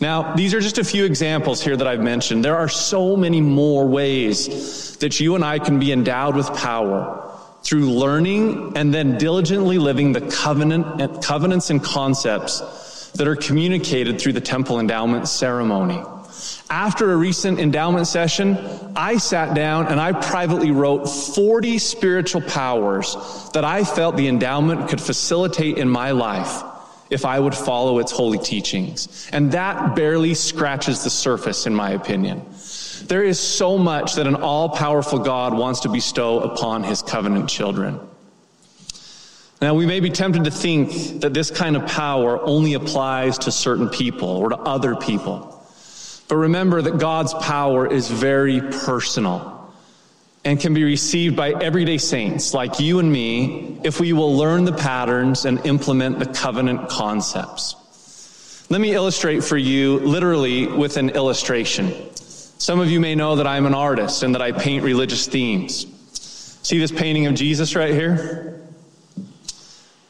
Now, 0.00 0.34
these 0.34 0.54
are 0.54 0.60
just 0.60 0.78
a 0.78 0.84
few 0.84 1.04
examples 1.04 1.60
here 1.60 1.76
that 1.76 1.88
I've 1.88 2.00
mentioned. 2.00 2.44
There 2.44 2.56
are 2.56 2.68
so 2.68 3.16
many 3.16 3.40
more 3.40 3.86
ways 3.86 4.96
that 4.98 5.18
you 5.18 5.34
and 5.34 5.44
I 5.44 5.58
can 5.58 5.80
be 5.80 5.90
endowed 5.90 6.36
with 6.36 6.46
power 6.54 7.24
through 7.64 7.90
learning 7.90 8.76
and 8.76 8.94
then 8.94 9.18
diligently 9.18 9.78
living 9.78 10.12
the 10.12 10.20
covenant, 10.20 11.22
covenants 11.22 11.70
and 11.70 11.82
concepts 11.82 13.10
that 13.16 13.26
are 13.26 13.34
communicated 13.34 14.20
through 14.20 14.34
the 14.34 14.40
temple 14.40 14.78
endowment 14.78 15.26
ceremony. 15.26 16.00
After 16.70 17.12
a 17.12 17.16
recent 17.16 17.58
endowment 17.58 18.06
session, 18.06 18.56
I 18.94 19.16
sat 19.16 19.54
down 19.56 19.88
and 19.88 20.00
I 20.00 20.12
privately 20.12 20.70
wrote 20.70 21.06
40 21.06 21.78
spiritual 21.78 22.42
powers 22.42 23.16
that 23.52 23.64
I 23.64 23.82
felt 23.82 24.16
the 24.16 24.28
endowment 24.28 24.88
could 24.88 25.00
facilitate 25.00 25.78
in 25.78 25.88
my 25.88 26.12
life 26.12 26.62
if 27.10 27.24
I 27.24 27.38
would 27.40 27.54
follow 27.54 27.98
its 27.98 28.12
holy 28.12 28.38
teachings. 28.38 29.28
And 29.32 29.52
that 29.52 29.96
barely 29.96 30.34
scratches 30.34 31.04
the 31.04 31.10
surface, 31.10 31.66
in 31.66 31.74
my 31.74 31.90
opinion. 31.90 32.44
There 33.04 33.22
is 33.22 33.40
so 33.40 33.78
much 33.78 34.14
that 34.14 34.26
an 34.26 34.34
all 34.34 34.68
powerful 34.68 35.18
God 35.18 35.56
wants 35.56 35.80
to 35.80 35.88
bestow 35.88 36.40
upon 36.40 36.82
his 36.82 37.02
covenant 37.02 37.48
children. 37.48 38.00
Now, 39.60 39.74
we 39.74 39.86
may 39.86 40.00
be 40.00 40.10
tempted 40.10 40.44
to 40.44 40.50
think 40.50 41.22
that 41.22 41.34
this 41.34 41.50
kind 41.50 41.76
of 41.76 41.86
power 41.86 42.40
only 42.40 42.74
applies 42.74 43.38
to 43.38 43.52
certain 43.52 43.88
people 43.88 44.28
or 44.28 44.50
to 44.50 44.56
other 44.56 44.94
people. 44.94 45.54
But 46.28 46.36
remember 46.36 46.82
that 46.82 46.98
God's 46.98 47.34
power 47.34 47.90
is 47.90 48.08
very 48.08 48.60
personal 48.60 49.57
and 50.44 50.60
can 50.60 50.74
be 50.74 50.84
received 50.84 51.36
by 51.36 51.50
everyday 51.50 51.98
saints 51.98 52.54
like 52.54 52.80
you 52.80 52.98
and 52.98 53.10
me 53.10 53.78
if 53.84 54.00
we 54.00 54.12
will 54.12 54.36
learn 54.36 54.64
the 54.64 54.72
patterns 54.72 55.44
and 55.44 55.64
implement 55.66 56.18
the 56.18 56.26
covenant 56.26 56.88
concepts. 56.88 57.74
Let 58.70 58.80
me 58.80 58.92
illustrate 58.92 59.42
for 59.42 59.56
you 59.56 59.98
literally 59.98 60.66
with 60.66 60.96
an 60.96 61.10
illustration. 61.10 62.14
Some 62.14 62.80
of 62.80 62.90
you 62.90 63.00
may 63.00 63.14
know 63.14 63.36
that 63.36 63.46
I'm 63.46 63.66
an 63.66 63.74
artist 63.74 64.22
and 64.22 64.34
that 64.34 64.42
I 64.42 64.52
paint 64.52 64.84
religious 64.84 65.26
themes. 65.26 65.86
See 66.62 66.78
this 66.78 66.92
painting 66.92 67.26
of 67.26 67.34
Jesus 67.34 67.74
right 67.74 67.94
here? 67.94 68.60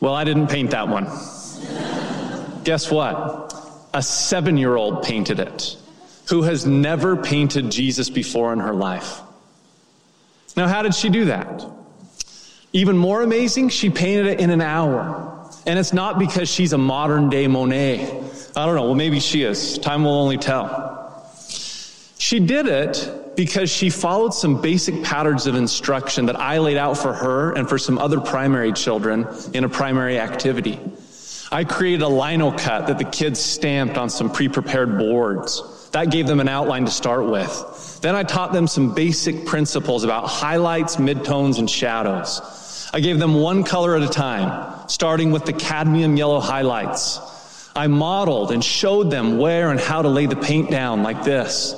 Well, 0.01 0.15
I 0.15 0.25
didn't 0.25 0.49
paint 0.49 0.71
that 0.71 0.89
one. 0.89 1.05
Guess 2.65 2.91
what? 2.91 3.55
A 3.95 4.03
seven 4.03 4.57
year 4.57 4.77
old 4.77 5.03
painted 5.03 5.41
it 5.41 5.77
who 6.29 6.43
has 6.43 6.67
never 6.67 7.17
painted 7.17 7.71
Jesus 7.71 8.11
before 8.11 8.53
in 8.53 8.59
her 8.59 8.75
life. 8.75 9.21
Now, 10.57 10.69
how 10.69 10.83
did 10.83 10.95
she 10.95 11.09
do 11.09 11.27
that? 11.27 11.65
Even 12.73 12.97
more 12.97 13.23
amazing, 13.23 13.71
she 13.71 13.91
painted 13.91 14.27
it 14.27 14.41
in 14.41 14.51
an 14.51 14.61
hour. 14.61 15.51
And 15.67 15.79
it's 15.79 15.93
not 15.93 16.19
because 16.19 16.49
she's 16.49 16.73
a 16.73 16.79
modern 16.79 17.31
day 17.31 17.47
Monet. 17.47 18.05
I 18.57 18.67
don't 18.67 18.75
know. 18.75 18.85
Well, 18.85 18.95
maybe 18.95 19.21
she 19.21 19.43
is. 19.43 19.79
Time 19.79 20.05
will 20.05 20.13
only 20.13 20.39
tell. 20.39 20.97
She 22.19 22.41
did 22.41 22.67
it 22.67 23.37
because 23.37 23.71
she 23.71 23.89
followed 23.89 24.35
some 24.35 24.61
basic 24.61 25.05
patterns 25.05 25.47
of 25.47 25.55
instruction 25.55 26.27
that 26.27 26.37
I 26.37 26.59
laid 26.59 26.77
out 26.77 26.99
for 26.99 27.13
her 27.13 27.53
and 27.53 27.69
for 27.69 27.79
some 27.79 27.97
other 27.99 28.21
primary 28.21 28.73
children 28.73 29.27
in 29.55 29.65
a 29.65 29.69
primary 29.69 30.19
activity. 30.19 30.81
I 31.53 31.65
created 31.65 32.03
a 32.03 32.09
lino 32.09 32.51
cut 32.51 32.89
that 32.89 32.99
the 32.99 33.05
kids 33.05 33.41
stamped 33.41 33.97
on 33.97 34.11
some 34.11 34.31
pre 34.31 34.49
prepared 34.49 34.99
boards. 34.99 35.63
That 35.93 36.11
gave 36.11 36.27
them 36.27 36.41
an 36.41 36.49
outline 36.49 36.85
to 36.85 36.91
start 36.91 37.27
with. 37.27 38.01
Then 38.03 38.15
I 38.15 38.23
taught 38.23 38.53
them 38.53 38.67
some 38.67 38.95
basic 38.95 39.47
principles 39.47 40.05
about 40.05 40.29
highlights, 40.29 40.97
midtones, 40.97 41.59
and 41.59 41.69
shadows. 41.69 42.91
I 42.93 43.01
gave 43.01 43.19
them 43.19 43.35
one 43.35 43.65
color 43.65 43.97
at 43.97 44.03
a 44.03 44.09
time, 44.09 44.89
starting 44.89 45.31
with 45.31 45.45
the 45.45 45.53
cadmium 45.53 46.17
yellow 46.17 46.41
highlights. 46.41 47.21
I 47.75 47.87
modeled 47.87 48.53
and 48.53 48.65
showed 48.65 49.11
them 49.11 49.39
where 49.39 49.71
and 49.71 49.79
how 49.81 50.03
to 50.03 50.09
lay 50.09 50.27
the 50.27 50.37
paint 50.37 50.71
down 50.71 51.03
like 51.03 51.25
this. 51.25 51.75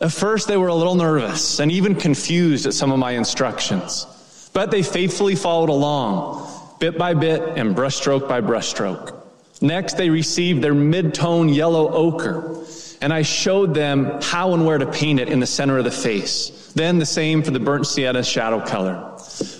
At 0.00 0.12
first, 0.12 0.48
they 0.48 0.56
were 0.56 0.68
a 0.68 0.74
little 0.74 0.94
nervous 0.94 1.60
and 1.60 1.70
even 1.70 1.94
confused 1.94 2.66
at 2.66 2.74
some 2.74 2.90
of 2.90 2.98
my 2.98 3.12
instructions, 3.12 4.06
but 4.52 4.70
they 4.70 4.82
faithfully 4.82 5.36
followed 5.36 5.68
along, 5.68 6.48
bit 6.80 6.98
by 6.98 7.14
bit 7.14 7.40
and 7.56 7.76
brushstroke 7.76 8.28
by 8.28 8.40
brushstroke. 8.40 9.21
Next, 9.62 9.96
they 9.96 10.10
received 10.10 10.60
their 10.60 10.74
mid-tone 10.74 11.48
yellow 11.48 11.88
ochre, 11.92 12.64
and 13.00 13.12
I 13.12 13.22
showed 13.22 13.74
them 13.74 14.18
how 14.20 14.54
and 14.54 14.66
where 14.66 14.76
to 14.76 14.90
paint 14.90 15.20
it 15.20 15.28
in 15.28 15.38
the 15.38 15.46
center 15.46 15.78
of 15.78 15.84
the 15.84 15.90
face. 15.90 16.50
Then 16.74 16.98
the 16.98 17.06
same 17.06 17.44
for 17.44 17.52
the 17.52 17.60
burnt 17.60 17.86
sienna 17.86 18.24
shadow 18.24 18.60
color. 18.60 18.94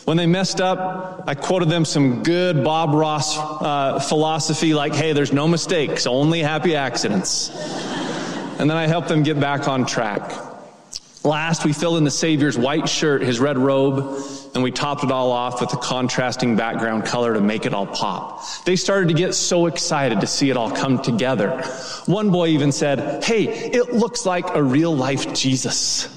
When 0.04 0.16
they 0.16 0.26
messed 0.26 0.60
up, 0.60 1.24
I 1.28 1.36
quoted 1.36 1.68
them 1.68 1.84
some 1.84 2.24
good 2.24 2.64
Bob 2.64 2.94
Ross 2.94 3.36
uh, 3.38 4.00
philosophy 4.00 4.74
like, 4.74 4.94
hey, 4.94 5.12
there's 5.12 5.32
no 5.32 5.46
mistakes, 5.46 6.06
only 6.06 6.40
happy 6.40 6.74
accidents. 6.74 7.50
and 8.58 8.68
then 8.68 8.76
I 8.76 8.88
helped 8.88 9.08
them 9.08 9.22
get 9.22 9.38
back 9.38 9.68
on 9.68 9.86
track. 9.86 10.51
Last, 11.24 11.64
we 11.64 11.72
filled 11.72 11.98
in 11.98 12.04
the 12.04 12.10
Savior's 12.10 12.58
white 12.58 12.88
shirt, 12.88 13.22
his 13.22 13.38
red 13.38 13.56
robe, 13.56 14.20
and 14.54 14.62
we 14.64 14.72
topped 14.72 15.04
it 15.04 15.12
all 15.12 15.30
off 15.30 15.60
with 15.60 15.72
a 15.72 15.76
contrasting 15.76 16.56
background 16.56 17.04
color 17.04 17.34
to 17.34 17.40
make 17.40 17.64
it 17.64 17.72
all 17.72 17.86
pop. 17.86 18.44
They 18.64 18.74
started 18.74 19.08
to 19.08 19.14
get 19.14 19.34
so 19.34 19.66
excited 19.66 20.20
to 20.20 20.26
see 20.26 20.50
it 20.50 20.56
all 20.56 20.72
come 20.72 21.00
together. 21.00 21.62
One 22.06 22.30
boy 22.30 22.48
even 22.48 22.72
said, 22.72 23.22
Hey, 23.22 23.44
it 23.44 23.92
looks 23.92 24.26
like 24.26 24.56
a 24.56 24.62
real 24.62 24.96
life 24.96 25.32
Jesus. 25.32 26.08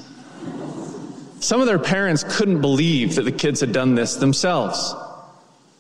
Some 1.39 1.61
of 1.61 1.67
their 1.67 1.77
parents 1.77 2.23
couldn't 2.27 2.61
believe 2.61 3.15
that 3.15 3.25
the 3.25 3.31
kids 3.31 3.59
had 3.59 3.71
done 3.71 3.93
this 3.93 4.15
themselves. 4.15 4.95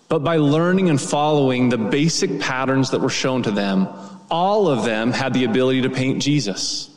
But 0.07 0.23
by 0.23 0.37
learning 0.37 0.89
and 0.89 1.01
following 1.01 1.69
the 1.69 1.79
basic 1.79 2.39
patterns 2.39 2.91
that 2.91 3.01
were 3.01 3.09
shown 3.09 3.41
to 3.43 3.51
them, 3.51 3.87
all 4.29 4.67
of 4.67 4.85
them 4.85 5.11
had 5.11 5.33
the 5.33 5.45
ability 5.45 5.81
to 5.81 5.89
paint 5.89 6.21
Jesus. 6.21 6.91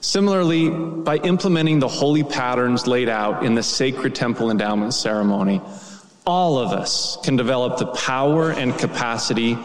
Similarly, 0.00 0.70
by 0.70 1.16
implementing 1.16 1.78
the 1.78 1.88
holy 1.88 2.22
patterns 2.22 2.86
laid 2.86 3.08
out 3.08 3.44
in 3.44 3.54
the 3.54 3.62
sacred 3.62 4.14
temple 4.14 4.50
endowment 4.50 4.94
ceremony, 4.94 5.60
all 6.26 6.58
of 6.58 6.72
us 6.72 7.18
can 7.22 7.36
develop 7.36 7.78
the 7.78 7.86
power 7.86 8.50
and 8.50 8.76
capacity 8.76 9.56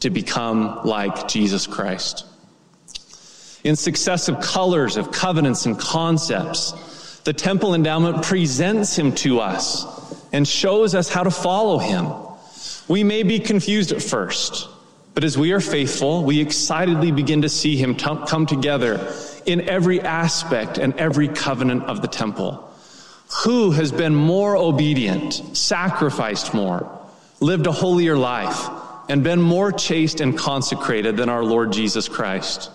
to 0.00 0.10
become 0.10 0.84
like 0.84 1.28
Jesus 1.28 1.66
Christ. 1.66 2.26
In 3.64 3.76
successive 3.76 4.40
colors 4.40 4.96
of 4.96 5.10
covenants 5.10 5.66
and 5.66 5.78
concepts, 5.78 7.20
the 7.24 7.32
temple 7.32 7.74
endowment 7.74 8.22
presents 8.22 8.96
him 8.96 9.12
to 9.16 9.40
us 9.40 9.84
and 10.32 10.46
shows 10.46 10.94
us 10.94 11.08
how 11.08 11.24
to 11.24 11.30
follow 11.30 11.78
him. 11.78 12.12
We 12.86 13.04
may 13.04 13.22
be 13.22 13.40
confused 13.40 13.92
at 13.92 14.02
first, 14.02 14.68
but 15.14 15.24
as 15.24 15.36
we 15.36 15.52
are 15.52 15.60
faithful, 15.60 16.24
we 16.24 16.40
excitedly 16.40 17.10
begin 17.10 17.42
to 17.42 17.48
see 17.48 17.76
him 17.76 17.96
t- 17.96 18.18
come 18.26 18.46
together 18.46 19.12
in 19.48 19.62
every 19.68 20.00
aspect 20.02 20.76
and 20.76 20.94
every 20.94 21.26
covenant 21.26 21.84
of 21.84 22.02
the 22.02 22.08
temple. 22.08 22.70
Who 23.44 23.70
has 23.72 23.90
been 23.90 24.14
more 24.14 24.56
obedient, 24.56 25.56
sacrificed 25.56 26.52
more, 26.52 27.00
lived 27.40 27.66
a 27.66 27.72
holier 27.72 28.16
life, 28.16 28.68
and 29.08 29.24
been 29.24 29.40
more 29.40 29.72
chaste 29.72 30.20
and 30.20 30.36
consecrated 30.36 31.16
than 31.16 31.30
our 31.30 31.42
Lord 31.42 31.72
Jesus 31.72 32.08
Christ? 32.08 32.70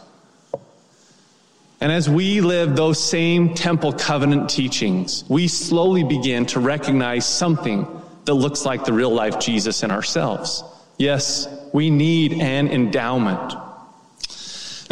And 1.80 1.92
as 1.92 2.10
we 2.10 2.42
live 2.42 2.76
those 2.76 3.02
same 3.02 3.54
temple 3.54 3.94
covenant 3.94 4.50
teachings, 4.50 5.26
we 5.30 5.48
slowly 5.48 6.04
begin 6.04 6.48
to 6.48 6.60
recognize 6.60 7.28
something 7.28 7.86
that 8.26 8.34
looks 8.34 8.66
like 8.66 8.86
the 8.86 8.94
real 8.94 9.14
life 9.14 9.40
Jesus 9.40 9.84
in 9.84 9.92
ourselves. 9.92 10.64
Yes, 10.98 11.48
we 11.72 11.92
need 11.92 12.34
an 12.34 12.70
endowment. 12.70 13.54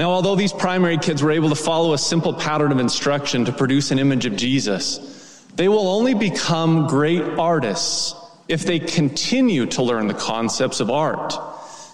Now, 0.01 0.09
although 0.09 0.33
these 0.33 0.51
primary 0.51 0.97
kids 0.97 1.21
were 1.21 1.29
able 1.29 1.49
to 1.49 1.55
follow 1.55 1.93
a 1.93 1.97
simple 1.99 2.33
pattern 2.33 2.71
of 2.71 2.79
instruction 2.79 3.45
to 3.45 3.51
produce 3.51 3.91
an 3.91 3.99
image 3.99 4.25
of 4.25 4.35
Jesus, 4.35 5.45
they 5.55 5.67
will 5.67 5.87
only 5.87 6.15
become 6.15 6.87
great 6.87 7.21
artists 7.21 8.15
if 8.47 8.65
they 8.65 8.79
continue 8.79 9.67
to 9.67 9.83
learn 9.83 10.07
the 10.07 10.15
concepts 10.15 10.79
of 10.79 10.89
art 10.89 11.35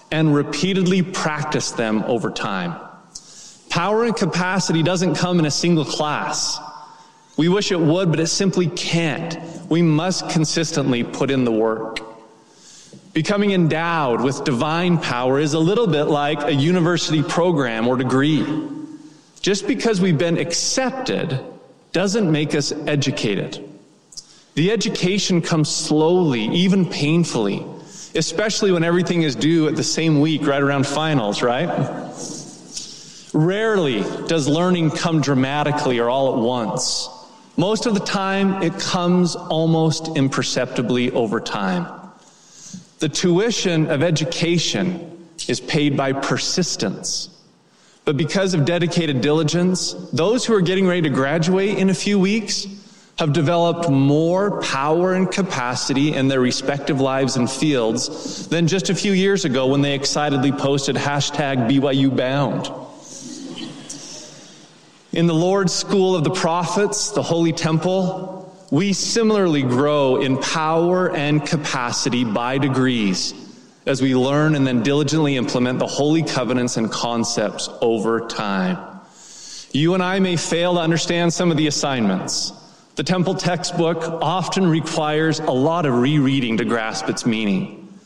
and 0.09 0.33
repeatedly 0.33 1.01
practice 1.01 1.71
them 1.71 2.01
over 2.03 2.31
time. 2.31 2.79
Power 3.69 4.05
and 4.05 4.15
capacity 4.15 4.83
doesn't 4.83 5.15
come 5.15 5.39
in 5.39 5.45
a 5.45 5.51
single 5.51 5.83
class. 5.83 6.59
We 7.35 7.49
wish 7.49 7.73
it 7.73 7.79
would, 7.81 8.09
but 8.09 8.21
it 8.21 8.27
simply 8.27 8.67
can't. 8.67 9.37
We 9.69 9.81
must 9.81 10.29
consistently 10.29 11.03
put 11.03 11.29
in 11.29 11.43
the 11.43 11.51
work. 11.51 11.99
Becoming 13.13 13.51
endowed 13.51 14.21
with 14.21 14.43
divine 14.43 14.97
power 14.97 15.39
is 15.39 15.53
a 15.53 15.59
little 15.59 15.87
bit 15.87 16.05
like 16.05 16.43
a 16.43 16.53
university 16.53 17.23
program 17.23 17.87
or 17.87 17.97
degree. 17.97 18.45
Just 19.41 19.67
because 19.67 20.01
we've 20.01 20.17
been 20.17 20.37
accepted 20.37 21.39
doesn't 21.93 22.31
make 22.31 22.53
us 22.53 22.71
educated. 22.71 23.63
The 24.55 24.71
education 24.71 25.41
comes 25.41 25.69
slowly, 25.69 26.45
even 26.45 26.85
painfully, 26.85 27.65
especially 28.15 28.71
when 28.71 28.83
everything 28.83 29.21
is 29.21 29.35
due 29.35 29.67
at 29.67 29.75
the 29.75 29.83
same 29.83 30.19
week, 30.19 30.45
right 30.45 30.61
around 30.61 30.87
finals, 30.87 31.41
right? 31.41 31.67
Rarely 33.33 34.01
does 34.27 34.47
learning 34.47 34.91
come 34.91 35.21
dramatically 35.21 35.99
or 35.99 36.09
all 36.09 36.33
at 36.33 36.39
once. 36.39 37.07
Most 37.55 37.85
of 37.85 37.93
the 37.93 37.99
time, 37.99 38.61
it 38.61 38.77
comes 38.79 39.35
almost 39.35 40.15
imperceptibly 40.15 41.11
over 41.11 41.39
time. 41.39 41.96
The 42.99 43.09
tuition 43.09 43.91
of 43.91 44.01
education 44.01 45.27
is 45.47 45.59
paid 45.59 45.95
by 45.95 46.13
persistence. 46.13 47.29
But 48.05 48.17
because 48.17 48.53
of 48.53 48.65
dedicated 48.65 49.21
diligence, 49.21 49.93
those 50.13 50.45
who 50.45 50.55
are 50.55 50.61
getting 50.61 50.87
ready 50.87 51.01
to 51.03 51.09
graduate 51.09 51.77
in 51.77 51.89
a 51.89 51.93
few 51.93 52.17
weeks 52.17 52.65
have 53.19 53.33
developed 53.33 53.89
more 53.89 54.61
power 54.61 55.13
and 55.13 55.29
capacity 55.29 56.13
in 56.13 56.27
their 56.27 56.39
respective 56.39 57.01
lives 57.01 57.35
and 57.35 57.49
fields 57.49 58.47
than 58.47 58.67
just 58.67 58.89
a 58.89 58.95
few 58.95 59.11
years 59.11 59.43
ago 59.43 59.67
when 59.67 59.81
they 59.81 59.93
excitedly 59.93 60.51
posted 60.51 60.95
hashtag 60.95 61.69
BYU 61.69 62.15
bound. 62.15 62.71
In 65.11 65.25
the 65.25 65.33
Lord's 65.33 65.73
school 65.73 66.15
of 66.15 66.23
the 66.23 66.29
prophets, 66.29 67.11
the 67.11 67.23
holy 67.23 67.53
temple, 67.53 68.36
we 68.71 68.91
similarly 68.93 69.61
grow 69.61 70.17
in 70.17 70.37
power 70.37 71.15
and 71.15 71.45
capacity 71.45 72.23
by 72.23 72.57
degrees 72.57 73.33
as 73.85 74.01
we 74.01 74.13
learn 74.13 74.55
and 74.55 74.67
then 74.67 74.83
diligently 74.83 75.37
implement 75.37 75.79
the 75.79 75.87
holy 75.87 76.21
covenants 76.21 76.75
and 76.75 76.91
concepts 76.91 77.69
over 77.81 78.27
time. 78.27 78.99
You 79.71 79.93
and 79.93 80.03
I 80.03 80.19
may 80.19 80.35
fail 80.35 80.73
to 80.73 80.81
understand 80.81 81.33
some 81.33 81.51
of 81.51 81.57
the 81.57 81.67
assignments. 81.67 82.51
The 82.95 83.03
temple 83.03 83.35
textbook 83.35 84.03
often 84.21 84.67
requires 84.67 85.39
a 85.39 85.51
lot 85.51 85.85
of 85.85 85.93
rereading 85.93 86.57
to 86.57 86.65
grasp 86.65 87.07
its 87.07 87.25
meaning. 87.25 87.97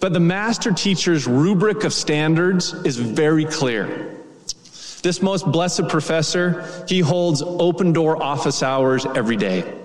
But 0.00 0.12
the 0.12 0.20
master 0.20 0.72
teacher's 0.72 1.26
rubric 1.26 1.84
of 1.84 1.92
standards 1.92 2.72
is 2.72 2.96
very 2.96 3.44
clear. 3.44 4.16
This 5.02 5.22
most 5.22 5.46
blessed 5.46 5.88
professor, 5.88 6.84
he 6.88 7.00
holds 7.00 7.42
open 7.42 7.92
door 7.92 8.20
office 8.20 8.62
hours 8.62 9.06
every 9.14 9.36
day. 9.36 9.79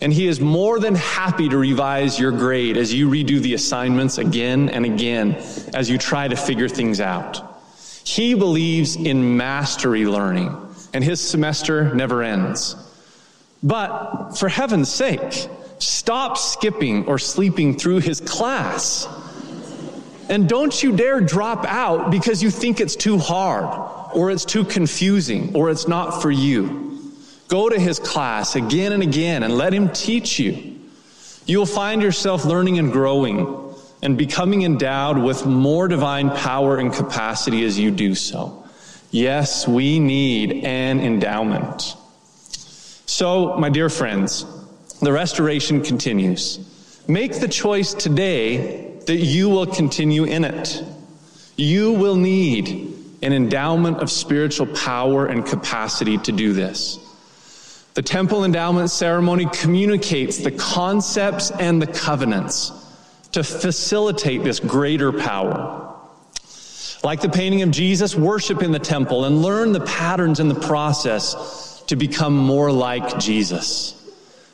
And 0.00 0.12
he 0.12 0.26
is 0.26 0.40
more 0.40 0.78
than 0.80 0.94
happy 0.94 1.48
to 1.50 1.58
revise 1.58 2.18
your 2.18 2.32
grade 2.32 2.76
as 2.76 2.92
you 2.92 3.08
redo 3.10 3.40
the 3.40 3.54
assignments 3.54 4.16
again 4.16 4.70
and 4.70 4.86
again 4.86 5.34
as 5.74 5.90
you 5.90 5.98
try 5.98 6.26
to 6.26 6.36
figure 6.36 6.68
things 6.68 7.00
out. 7.00 7.42
He 8.04 8.34
believes 8.34 8.96
in 8.96 9.36
mastery 9.36 10.06
learning, 10.06 10.56
and 10.94 11.04
his 11.04 11.20
semester 11.20 11.94
never 11.94 12.22
ends. 12.22 12.76
But 13.62 14.32
for 14.32 14.48
heaven's 14.48 14.88
sake, 14.88 15.48
stop 15.78 16.38
skipping 16.38 17.06
or 17.06 17.18
sleeping 17.18 17.76
through 17.78 17.98
his 17.98 18.20
class. 18.22 19.06
And 20.30 20.48
don't 20.48 20.82
you 20.82 20.96
dare 20.96 21.20
drop 21.20 21.66
out 21.66 22.10
because 22.10 22.42
you 22.42 22.50
think 22.50 22.80
it's 22.80 22.96
too 22.96 23.18
hard, 23.18 23.66
or 24.14 24.30
it's 24.30 24.46
too 24.46 24.64
confusing, 24.64 25.54
or 25.54 25.68
it's 25.70 25.86
not 25.86 26.22
for 26.22 26.30
you. 26.30 26.89
Go 27.50 27.68
to 27.68 27.80
his 27.80 27.98
class 27.98 28.54
again 28.54 28.92
and 28.92 29.02
again 29.02 29.42
and 29.42 29.58
let 29.58 29.74
him 29.74 29.88
teach 29.90 30.38
you. 30.38 30.78
You 31.46 31.58
will 31.58 31.66
find 31.66 32.00
yourself 32.00 32.44
learning 32.44 32.78
and 32.78 32.92
growing 32.92 33.74
and 34.02 34.16
becoming 34.16 34.62
endowed 34.62 35.18
with 35.18 35.44
more 35.44 35.88
divine 35.88 36.30
power 36.30 36.76
and 36.76 36.92
capacity 36.92 37.64
as 37.64 37.76
you 37.76 37.90
do 37.90 38.14
so. 38.14 38.64
Yes, 39.10 39.66
we 39.66 39.98
need 39.98 40.64
an 40.64 41.00
endowment. 41.00 41.96
So, 43.06 43.56
my 43.56 43.68
dear 43.68 43.88
friends, 43.88 44.46
the 45.00 45.12
restoration 45.12 45.82
continues. 45.82 46.60
Make 47.08 47.40
the 47.40 47.48
choice 47.48 47.94
today 47.94 48.94
that 49.06 49.16
you 49.16 49.48
will 49.48 49.66
continue 49.66 50.22
in 50.22 50.44
it. 50.44 50.84
You 51.56 51.90
will 51.90 52.14
need 52.14 52.96
an 53.22 53.32
endowment 53.32 53.98
of 53.98 54.08
spiritual 54.08 54.66
power 54.66 55.26
and 55.26 55.44
capacity 55.44 56.16
to 56.18 56.30
do 56.30 56.52
this. 56.52 57.00
The 57.94 58.02
temple 58.02 58.44
endowment 58.44 58.90
ceremony 58.90 59.46
communicates 59.52 60.38
the 60.38 60.52
concepts 60.52 61.50
and 61.50 61.82
the 61.82 61.86
covenants 61.86 62.72
to 63.32 63.42
facilitate 63.42 64.44
this 64.44 64.60
greater 64.60 65.12
power. 65.12 65.86
Like 67.02 67.20
the 67.20 67.28
painting 67.28 67.62
of 67.62 67.70
Jesus, 67.70 68.14
worship 68.14 68.62
in 68.62 68.72
the 68.72 68.78
temple 68.78 69.24
and 69.24 69.42
learn 69.42 69.72
the 69.72 69.80
patterns 69.80 70.38
in 70.38 70.48
the 70.48 70.54
process 70.54 71.82
to 71.86 71.96
become 71.96 72.36
more 72.36 72.70
like 72.70 73.18
Jesus. 73.18 73.96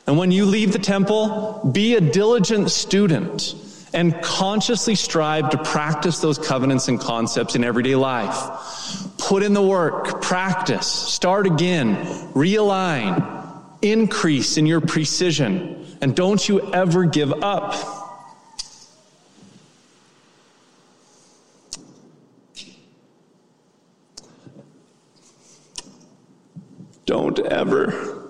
And 0.07 0.17
when 0.17 0.31
you 0.31 0.45
leave 0.45 0.71
the 0.71 0.79
temple, 0.79 1.69
be 1.73 1.95
a 1.95 2.01
diligent 2.01 2.71
student 2.71 3.53
and 3.93 4.19
consciously 4.21 4.95
strive 4.95 5.49
to 5.49 5.57
practice 5.57 6.19
those 6.19 6.37
covenants 6.37 6.87
and 6.87 6.99
concepts 6.99 7.55
in 7.55 7.63
everyday 7.63 7.95
life. 7.95 9.06
Put 9.27 9.43
in 9.43 9.53
the 9.53 9.61
work, 9.61 10.21
practice, 10.21 10.87
start 10.87 11.45
again, 11.47 11.97
realign, 12.31 13.61
increase 13.81 14.55
in 14.55 14.65
your 14.65 14.79
precision, 14.79 15.85
and 15.99 16.15
don't 16.15 16.47
you 16.47 16.61
ever 16.73 17.03
give 17.03 17.33
up. 17.43 17.75
Don't 27.05 27.39
ever, 27.39 28.29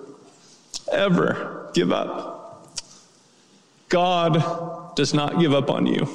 ever 0.90 1.70
give 1.74 1.92
up. 1.92 2.76
God 3.88 4.96
does 4.96 5.14
not 5.14 5.38
give 5.38 5.54
up 5.54 5.70
on 5.70 5.86
you. 5.86 6.08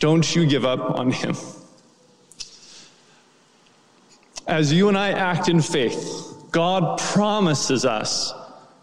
Don't 0.00 0.36
you 0.36 0.44
give 0.44 0.66
up 0.66 0.98
on 0.98 1.12
Him. 1.12 1.34
As 4.50 4.72
you 4.72 4.88
and 4.88 4.98
I 4.98 5.12
act 5.12 5.48
in 5.48 5.62
faith, 5.62 6.34
God 6.50 6.98
promises 6.98 7.84
us 7.84 8.34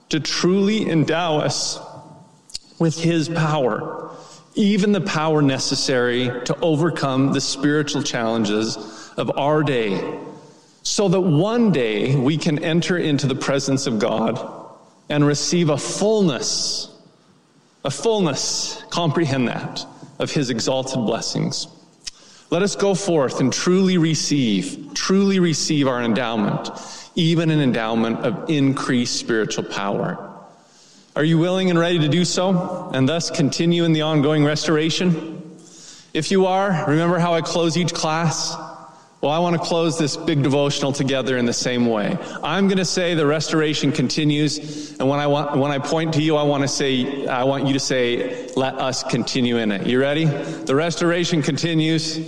to 0.07 0.21
truly 0.21 0.89
endow 0.89 1.39
us 1.39 1.77
with 2.79 2.97
His 2.97 3.27
power, 3.27 4.09
even 4.55 4.93
the 4.93 5.01
power 5.01 5.41
necessary 5.41 6.31
to 6.45 6.57
overcome 6.61 7.33
the 7.33 7.41
spiritual 7.41 8.01
challenges 8.01 8.77
of 9.17 9.37
our 9.37 9.61
day, 9.61 10.17
so 10.83 11.09
that 11.09 11.19
one 11.19 11.73
day 11.73 12.15
we 12.15 12.37
can 12.37 12.63
enter 12.63 12.97
into 12.97 13.27
the 13.27 13.35
presence 13.35 13.87
of 13.87 13.99
God 13.99 14.39
and 15.09 15.27
receive 15.27 15.67
a 15.67 15.77
fullness, 15.77 16.95
a 17.83 17.91
fullness, 17.91 18.81
comprehend 18.89 19.49
that, 19.49 19.85
of 20.17 20.31
His 20.31 20.49
exalted 20.49 21.05
blessings. 21.05 21.67
Let 22.49 22.61
us 22.61 22.75
go 22.75 22.93
forth 22.95 23.39
and 23.41 23.51
truly 23.51 23.97
receive, 23.97 24.93
truly 24.93 25.39
receive 25.39 25.87
our 25.87 26.01
endowment 26.01 26.69
even 27.17 27.49
an 27.49 27.59
endowment 27.59 28.19
of 28.19 28.47
increased 28.49 29.15
spiritual 29.15 29.63
power. 29.63 30.23
Are 31.15 31.23
you 31.23 31.39
willing 31.39 31.71
and 31.71 31.79
ready 31.79 31.97
to 31.99 32.07
do 32.07 32.23
so 32.23 32.91
and 32.93 33.09
thus 33.09 33.31
continue 33.31 33.83
in 33.85 33.91
the 33.91 34.03
ongoing 34.03 34.45
restoration? 34.45 35.57
If 36.13 36.29
you 36.29 36.45
are, 36.45 36.85
remember 36.87 37.17
how 37.17 37.33
I 37.33 37.41
close 37.41 37.75
each 37.75 37.91
class? 37.91 38.55
Well, 39.19 39.31
I 39.31 39.39
want 39.39 39.59
to 39.59 39.67
close 39.67 39.97
this 39.97 40.15
big 40.15 40.43
devotional 40.43 40.91
together 40.91 41.37
in 41.37 41.47
the 41.47 41.53
same 41.53 41.87
way. 41.87 42.15
I'm 42.43 42.67
going 42.67 42.77
to 42.77 42.85
say 42.85 43.15
the 43.15 43.25
restoration 43.25 43.91
continues, 43.91 44.95
and 44.99 45.09
when 45.09 45.19
I 45.19 45.25
want, 45.25 45.57
when 45.57 45.71
I 45.71 45.79
point 45.79 46.13
to 46.13 46.21
you, 46.21 46.35
I 46.35 46.43
want 46.43 46.61
to 46.61 46.67
say, 46.67 47.25
I 47.25 47.43
want 47.43 47.65
you 47.65 47.73
to 47.73 47.79
say, 47.79 48.47
let 48.55 48.75
us 48.75 49.01
continue 49.01 49.57
in 49.57 49.71
it. 49.71 49.87
You 49.87 49.99
ready? 49.99 50.25
The 50.25 50.75
restoration 50.75 51.41
continues. 51.41 52.19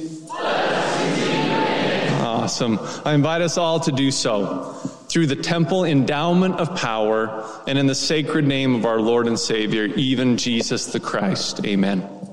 Awesome. 2.22 2.80
I 3.06 3.14
invite 3.14 3.44
us 3.44 3.60
all 3.60 3.80
to 3.82 3.92
do 3.92 4.10
so 4.10 4.74
through 5.10 5.28
the 5.28 5.36
temple 5.36 5.86
endowment 5.86 6.56
of 6.56 6.76
power 6.76 7.46
and 7.68 7.78
in 7.78 7.86
the 7.86 7.94
sacred 7.94 8.48
name 8.48 8.74
of 8.74 8.86
our 8.86 9.00
Lord 9.00 9.28
and 9.28 9.38
Savior, 9.38 9.86
even 9.86 10.38
Jesus 10.38 10.88
the 10.88 11.00
Christ. 11.00 11.64
Amen. 11.68 12.29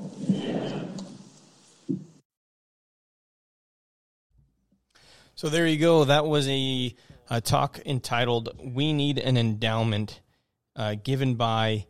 So 5.37 5.49
there 5.49 5.67
you 5.67 5.77
go. 5.77 6.03
That 6.03 6.25
was 6.25 6.47
a, 6.47 6.95
a 7.29 7.41
talk 7.41 7.79
entitled 7.85 8.49
We 8.59 8.91
Need 8.91 9.19
an 9.19 9.37
Endowment, 9.37 10.19
uh, 10.75 10.95
given 10.95 11.35
by 11.35 11.85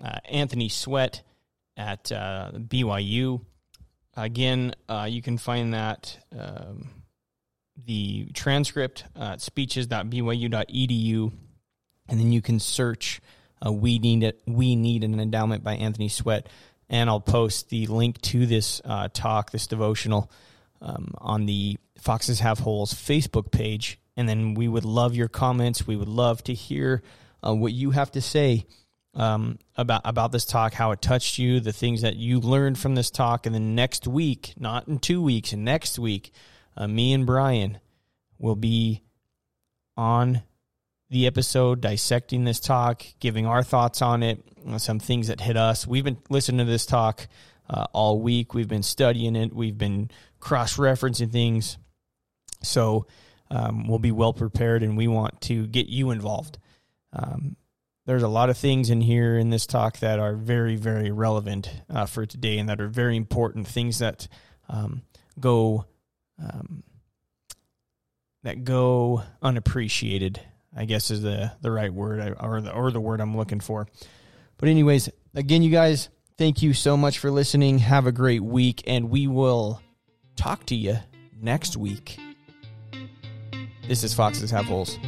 uh, 0.00 0.18
Anthony 0.24 0.68
Sweat 0.68 1.22
at 1.76 2.12
uh, 2.12 2.52
BYU. 2.54 3.44
Again, 4.16 4.76
uh, 4.88 5.08
you 5.10 5.20
can 5.20 5.36
find 5.36 5.74
that. 5.74 6.16
Um, 6.30 6.90
the 7.84 8.26
transcript 8.34 9.02
uh, 9.16 9.36
speeches.byu.edu 9.36 11.32
and 12.08 12.20
then 12.20 12.30
you 12.30 12.40
can 12.40 12.60
search 12.60 13.20
uh, 13.66 13.72
"We 13.72 13.98
Need 13.98 14.22
It." 14.22 14.42
We 14.46 14.76
need 14.76 15.02
an 15.02 15.18
endowment 15.18 15.64
by 15.64 15.74
Anthony 15.74 16.08
Sweat, 16.08 16.48
and 16.88 17.10
I'll 17.10 17.18
post 17.18 17.68
the 17.68 17.88
link 17.88 18.20
to 18.20 18.46
this 18.46 18.80
talk, 19.12 19.50
this 19.50 19.66
devotional, 19.66 20.30
um, 20.82 21.14
on 21.18 21.46
the 21.46 21.78
Foxes 21.98 22.40
Have 22.40 22.58
Holes 22.58 22.92
Facebook 22.92 23.50
page. 23.50 23.98
And 24.16 24.28
then 24.28 24.54
we 24.54 24.68
would 24.68 24.84
love 24.84 25.14
your 25.14 25.28
comments. 25.28 25.86
We 25.86 25.96
would 25.96 26.08
love 26.08 26.44
to 26.44 26.54
hear 26.54 27.02
uh, 27.46 27.54
what 27.54 27.72
you 27.72 27.92
have 27.92 28.10
to 28.12 28.20
say 28.20 28.66
um, 29.14 29.58
about 29.76 30.02
about 30.04 30.32
this 30.32 30.44
talk, 30.44 30.74
how 30.74 30.90
it 30.90 31.00
touched 31.00 31.38
you, 31.38 31.60
the 31.60 31.72
things 31.72 32.02
that 32.02 32.16
you 32.16 32.40
learned 32.40 32.78
from 32.78 32.94
this 32.94 33.10
talk. 33.10 33.46
And 33.46 33.54
then 33.54 33.74
next 33.74 34.06
week, 34.06 34.54
not 34.58 34.88
in 34.88 34.98
two 34.98 35.22
weeks, 35.22 35.52
and 35.52 35.64
next 35.64 35.98
week, 35.98 36.32
uh, 36.76 36.86
me 36.88 37.12
and 37.12 37.26
Brian 37.26 37.78
will 38.38 38.56
be 38.56 39.02
on 39.96 40.42
the 41.10 41.26
episode 41.26 41.80
dissecting 41.80 42.44
this 42.44 42.58
talk, 42.58 43.04
giving 43.20 43.46
our 43.46 43.62
thoughts 43.62 44.00
on 44.00 44.22
it, 44.22 44.42
some 44.78 44.98
things 44.98 45.28
that 45.28 45.40
hit 45.40 45.58
us. 45.58 45.86
We've 45.86 46.04
been 46.04 46.16
listening 46.30 46.64
to 46.66 46.70
this 46.70 46.86
talk 46.86 47.28
uh, 47.72 47.86
all 47.92 48.20
week. 48.20 48.54
We've 48.54 48.68
been 48.68 48.82
studying 48.82 49.36
it. 49.36 49.52
We've 49.52 49.76
been 49.76 50.10
cross 50.40 50.76
referencing 50.76 51.32
things. 51.32 51.78
So 52.62 53.06
um, 53.50 53.88
we'll 53.88 53.98
be 53.98 54.12
well 54.12 54.32
prepared 54.32 54.82
and 54.82 54.96
we 54.96 55.08
want 55.08 55.40
to 55.42 55.66
get 55.66 55.88
you 55.88 56.10
involved. 56.10 56.58
Um, 57.12 57.56
there's 58.06 58.22
a 58.22 58.28
lot 58.28 58.50
of 58.50 58.58
things 58.58 58.90
in 58.90 59.00
here 59.00 59.38
in 59.38 59.50
this 59.50 59.66
talk 59.66 59.98
that 59.98 60.18
are 60.18 60.34
very, 60.34 60.76
very 60.76 61.10
relevant 61.10 61.70
uh, 61.88 62.06
for 62.06 62.26
today 62.26 62.58
and 62.58 62.68
that 62.68 62.80
are 62.80 62.88
very 62.88 63.16
important 63.16 63.66
things 63.66 63.98
that 64.00 64.28
um, 64.68 65.02
go 65.40 65.86
um, 66.42 66.82
that 68.42 68.64
go 68.64 69.22
unappreciated 69.40 70.40
I 70.76 70.84
guess 70.84 71.10
is 71.10 71.22
the 71.22 71.52
the 71.60 71.70
right 71.70 71.92
word 71.92 72.36
or 72.40 72.60
the 72.60 72.72
or 72.72 72.90
the 72.90 73.00
word 73.00 73.20
I'm 73.20 73.36
looking 73.36 73.60
for. 73.60 73.86
But 74.56 74.68
anyways, 74.68 75.10
again, 75.34 75.62
you 75.62 75.70
guys, 75.70 76.08
thank 76.38 76.62
you 76.62 76.74
so 76.74 76.96
much 76.96 77.18
for 77.18 77.30
listening. 77.30 77.78
Have 77.78 78.06
a 78.06 78.12
great 78.12 78.42
week, 78.42 78.82
and 78.86 79.10
we 79.10 79.26
will 79.26 79.80
talk 80.36 80.66
to 80.66 80.74
you 80.74 80.98
next 81.40 81.76
week. 81.76 82.18
This 83.88 84.04
is 84.04 84.14
Foxes 84.14 84.50
Have 84.50 84.66
Holes. 84.66 84.98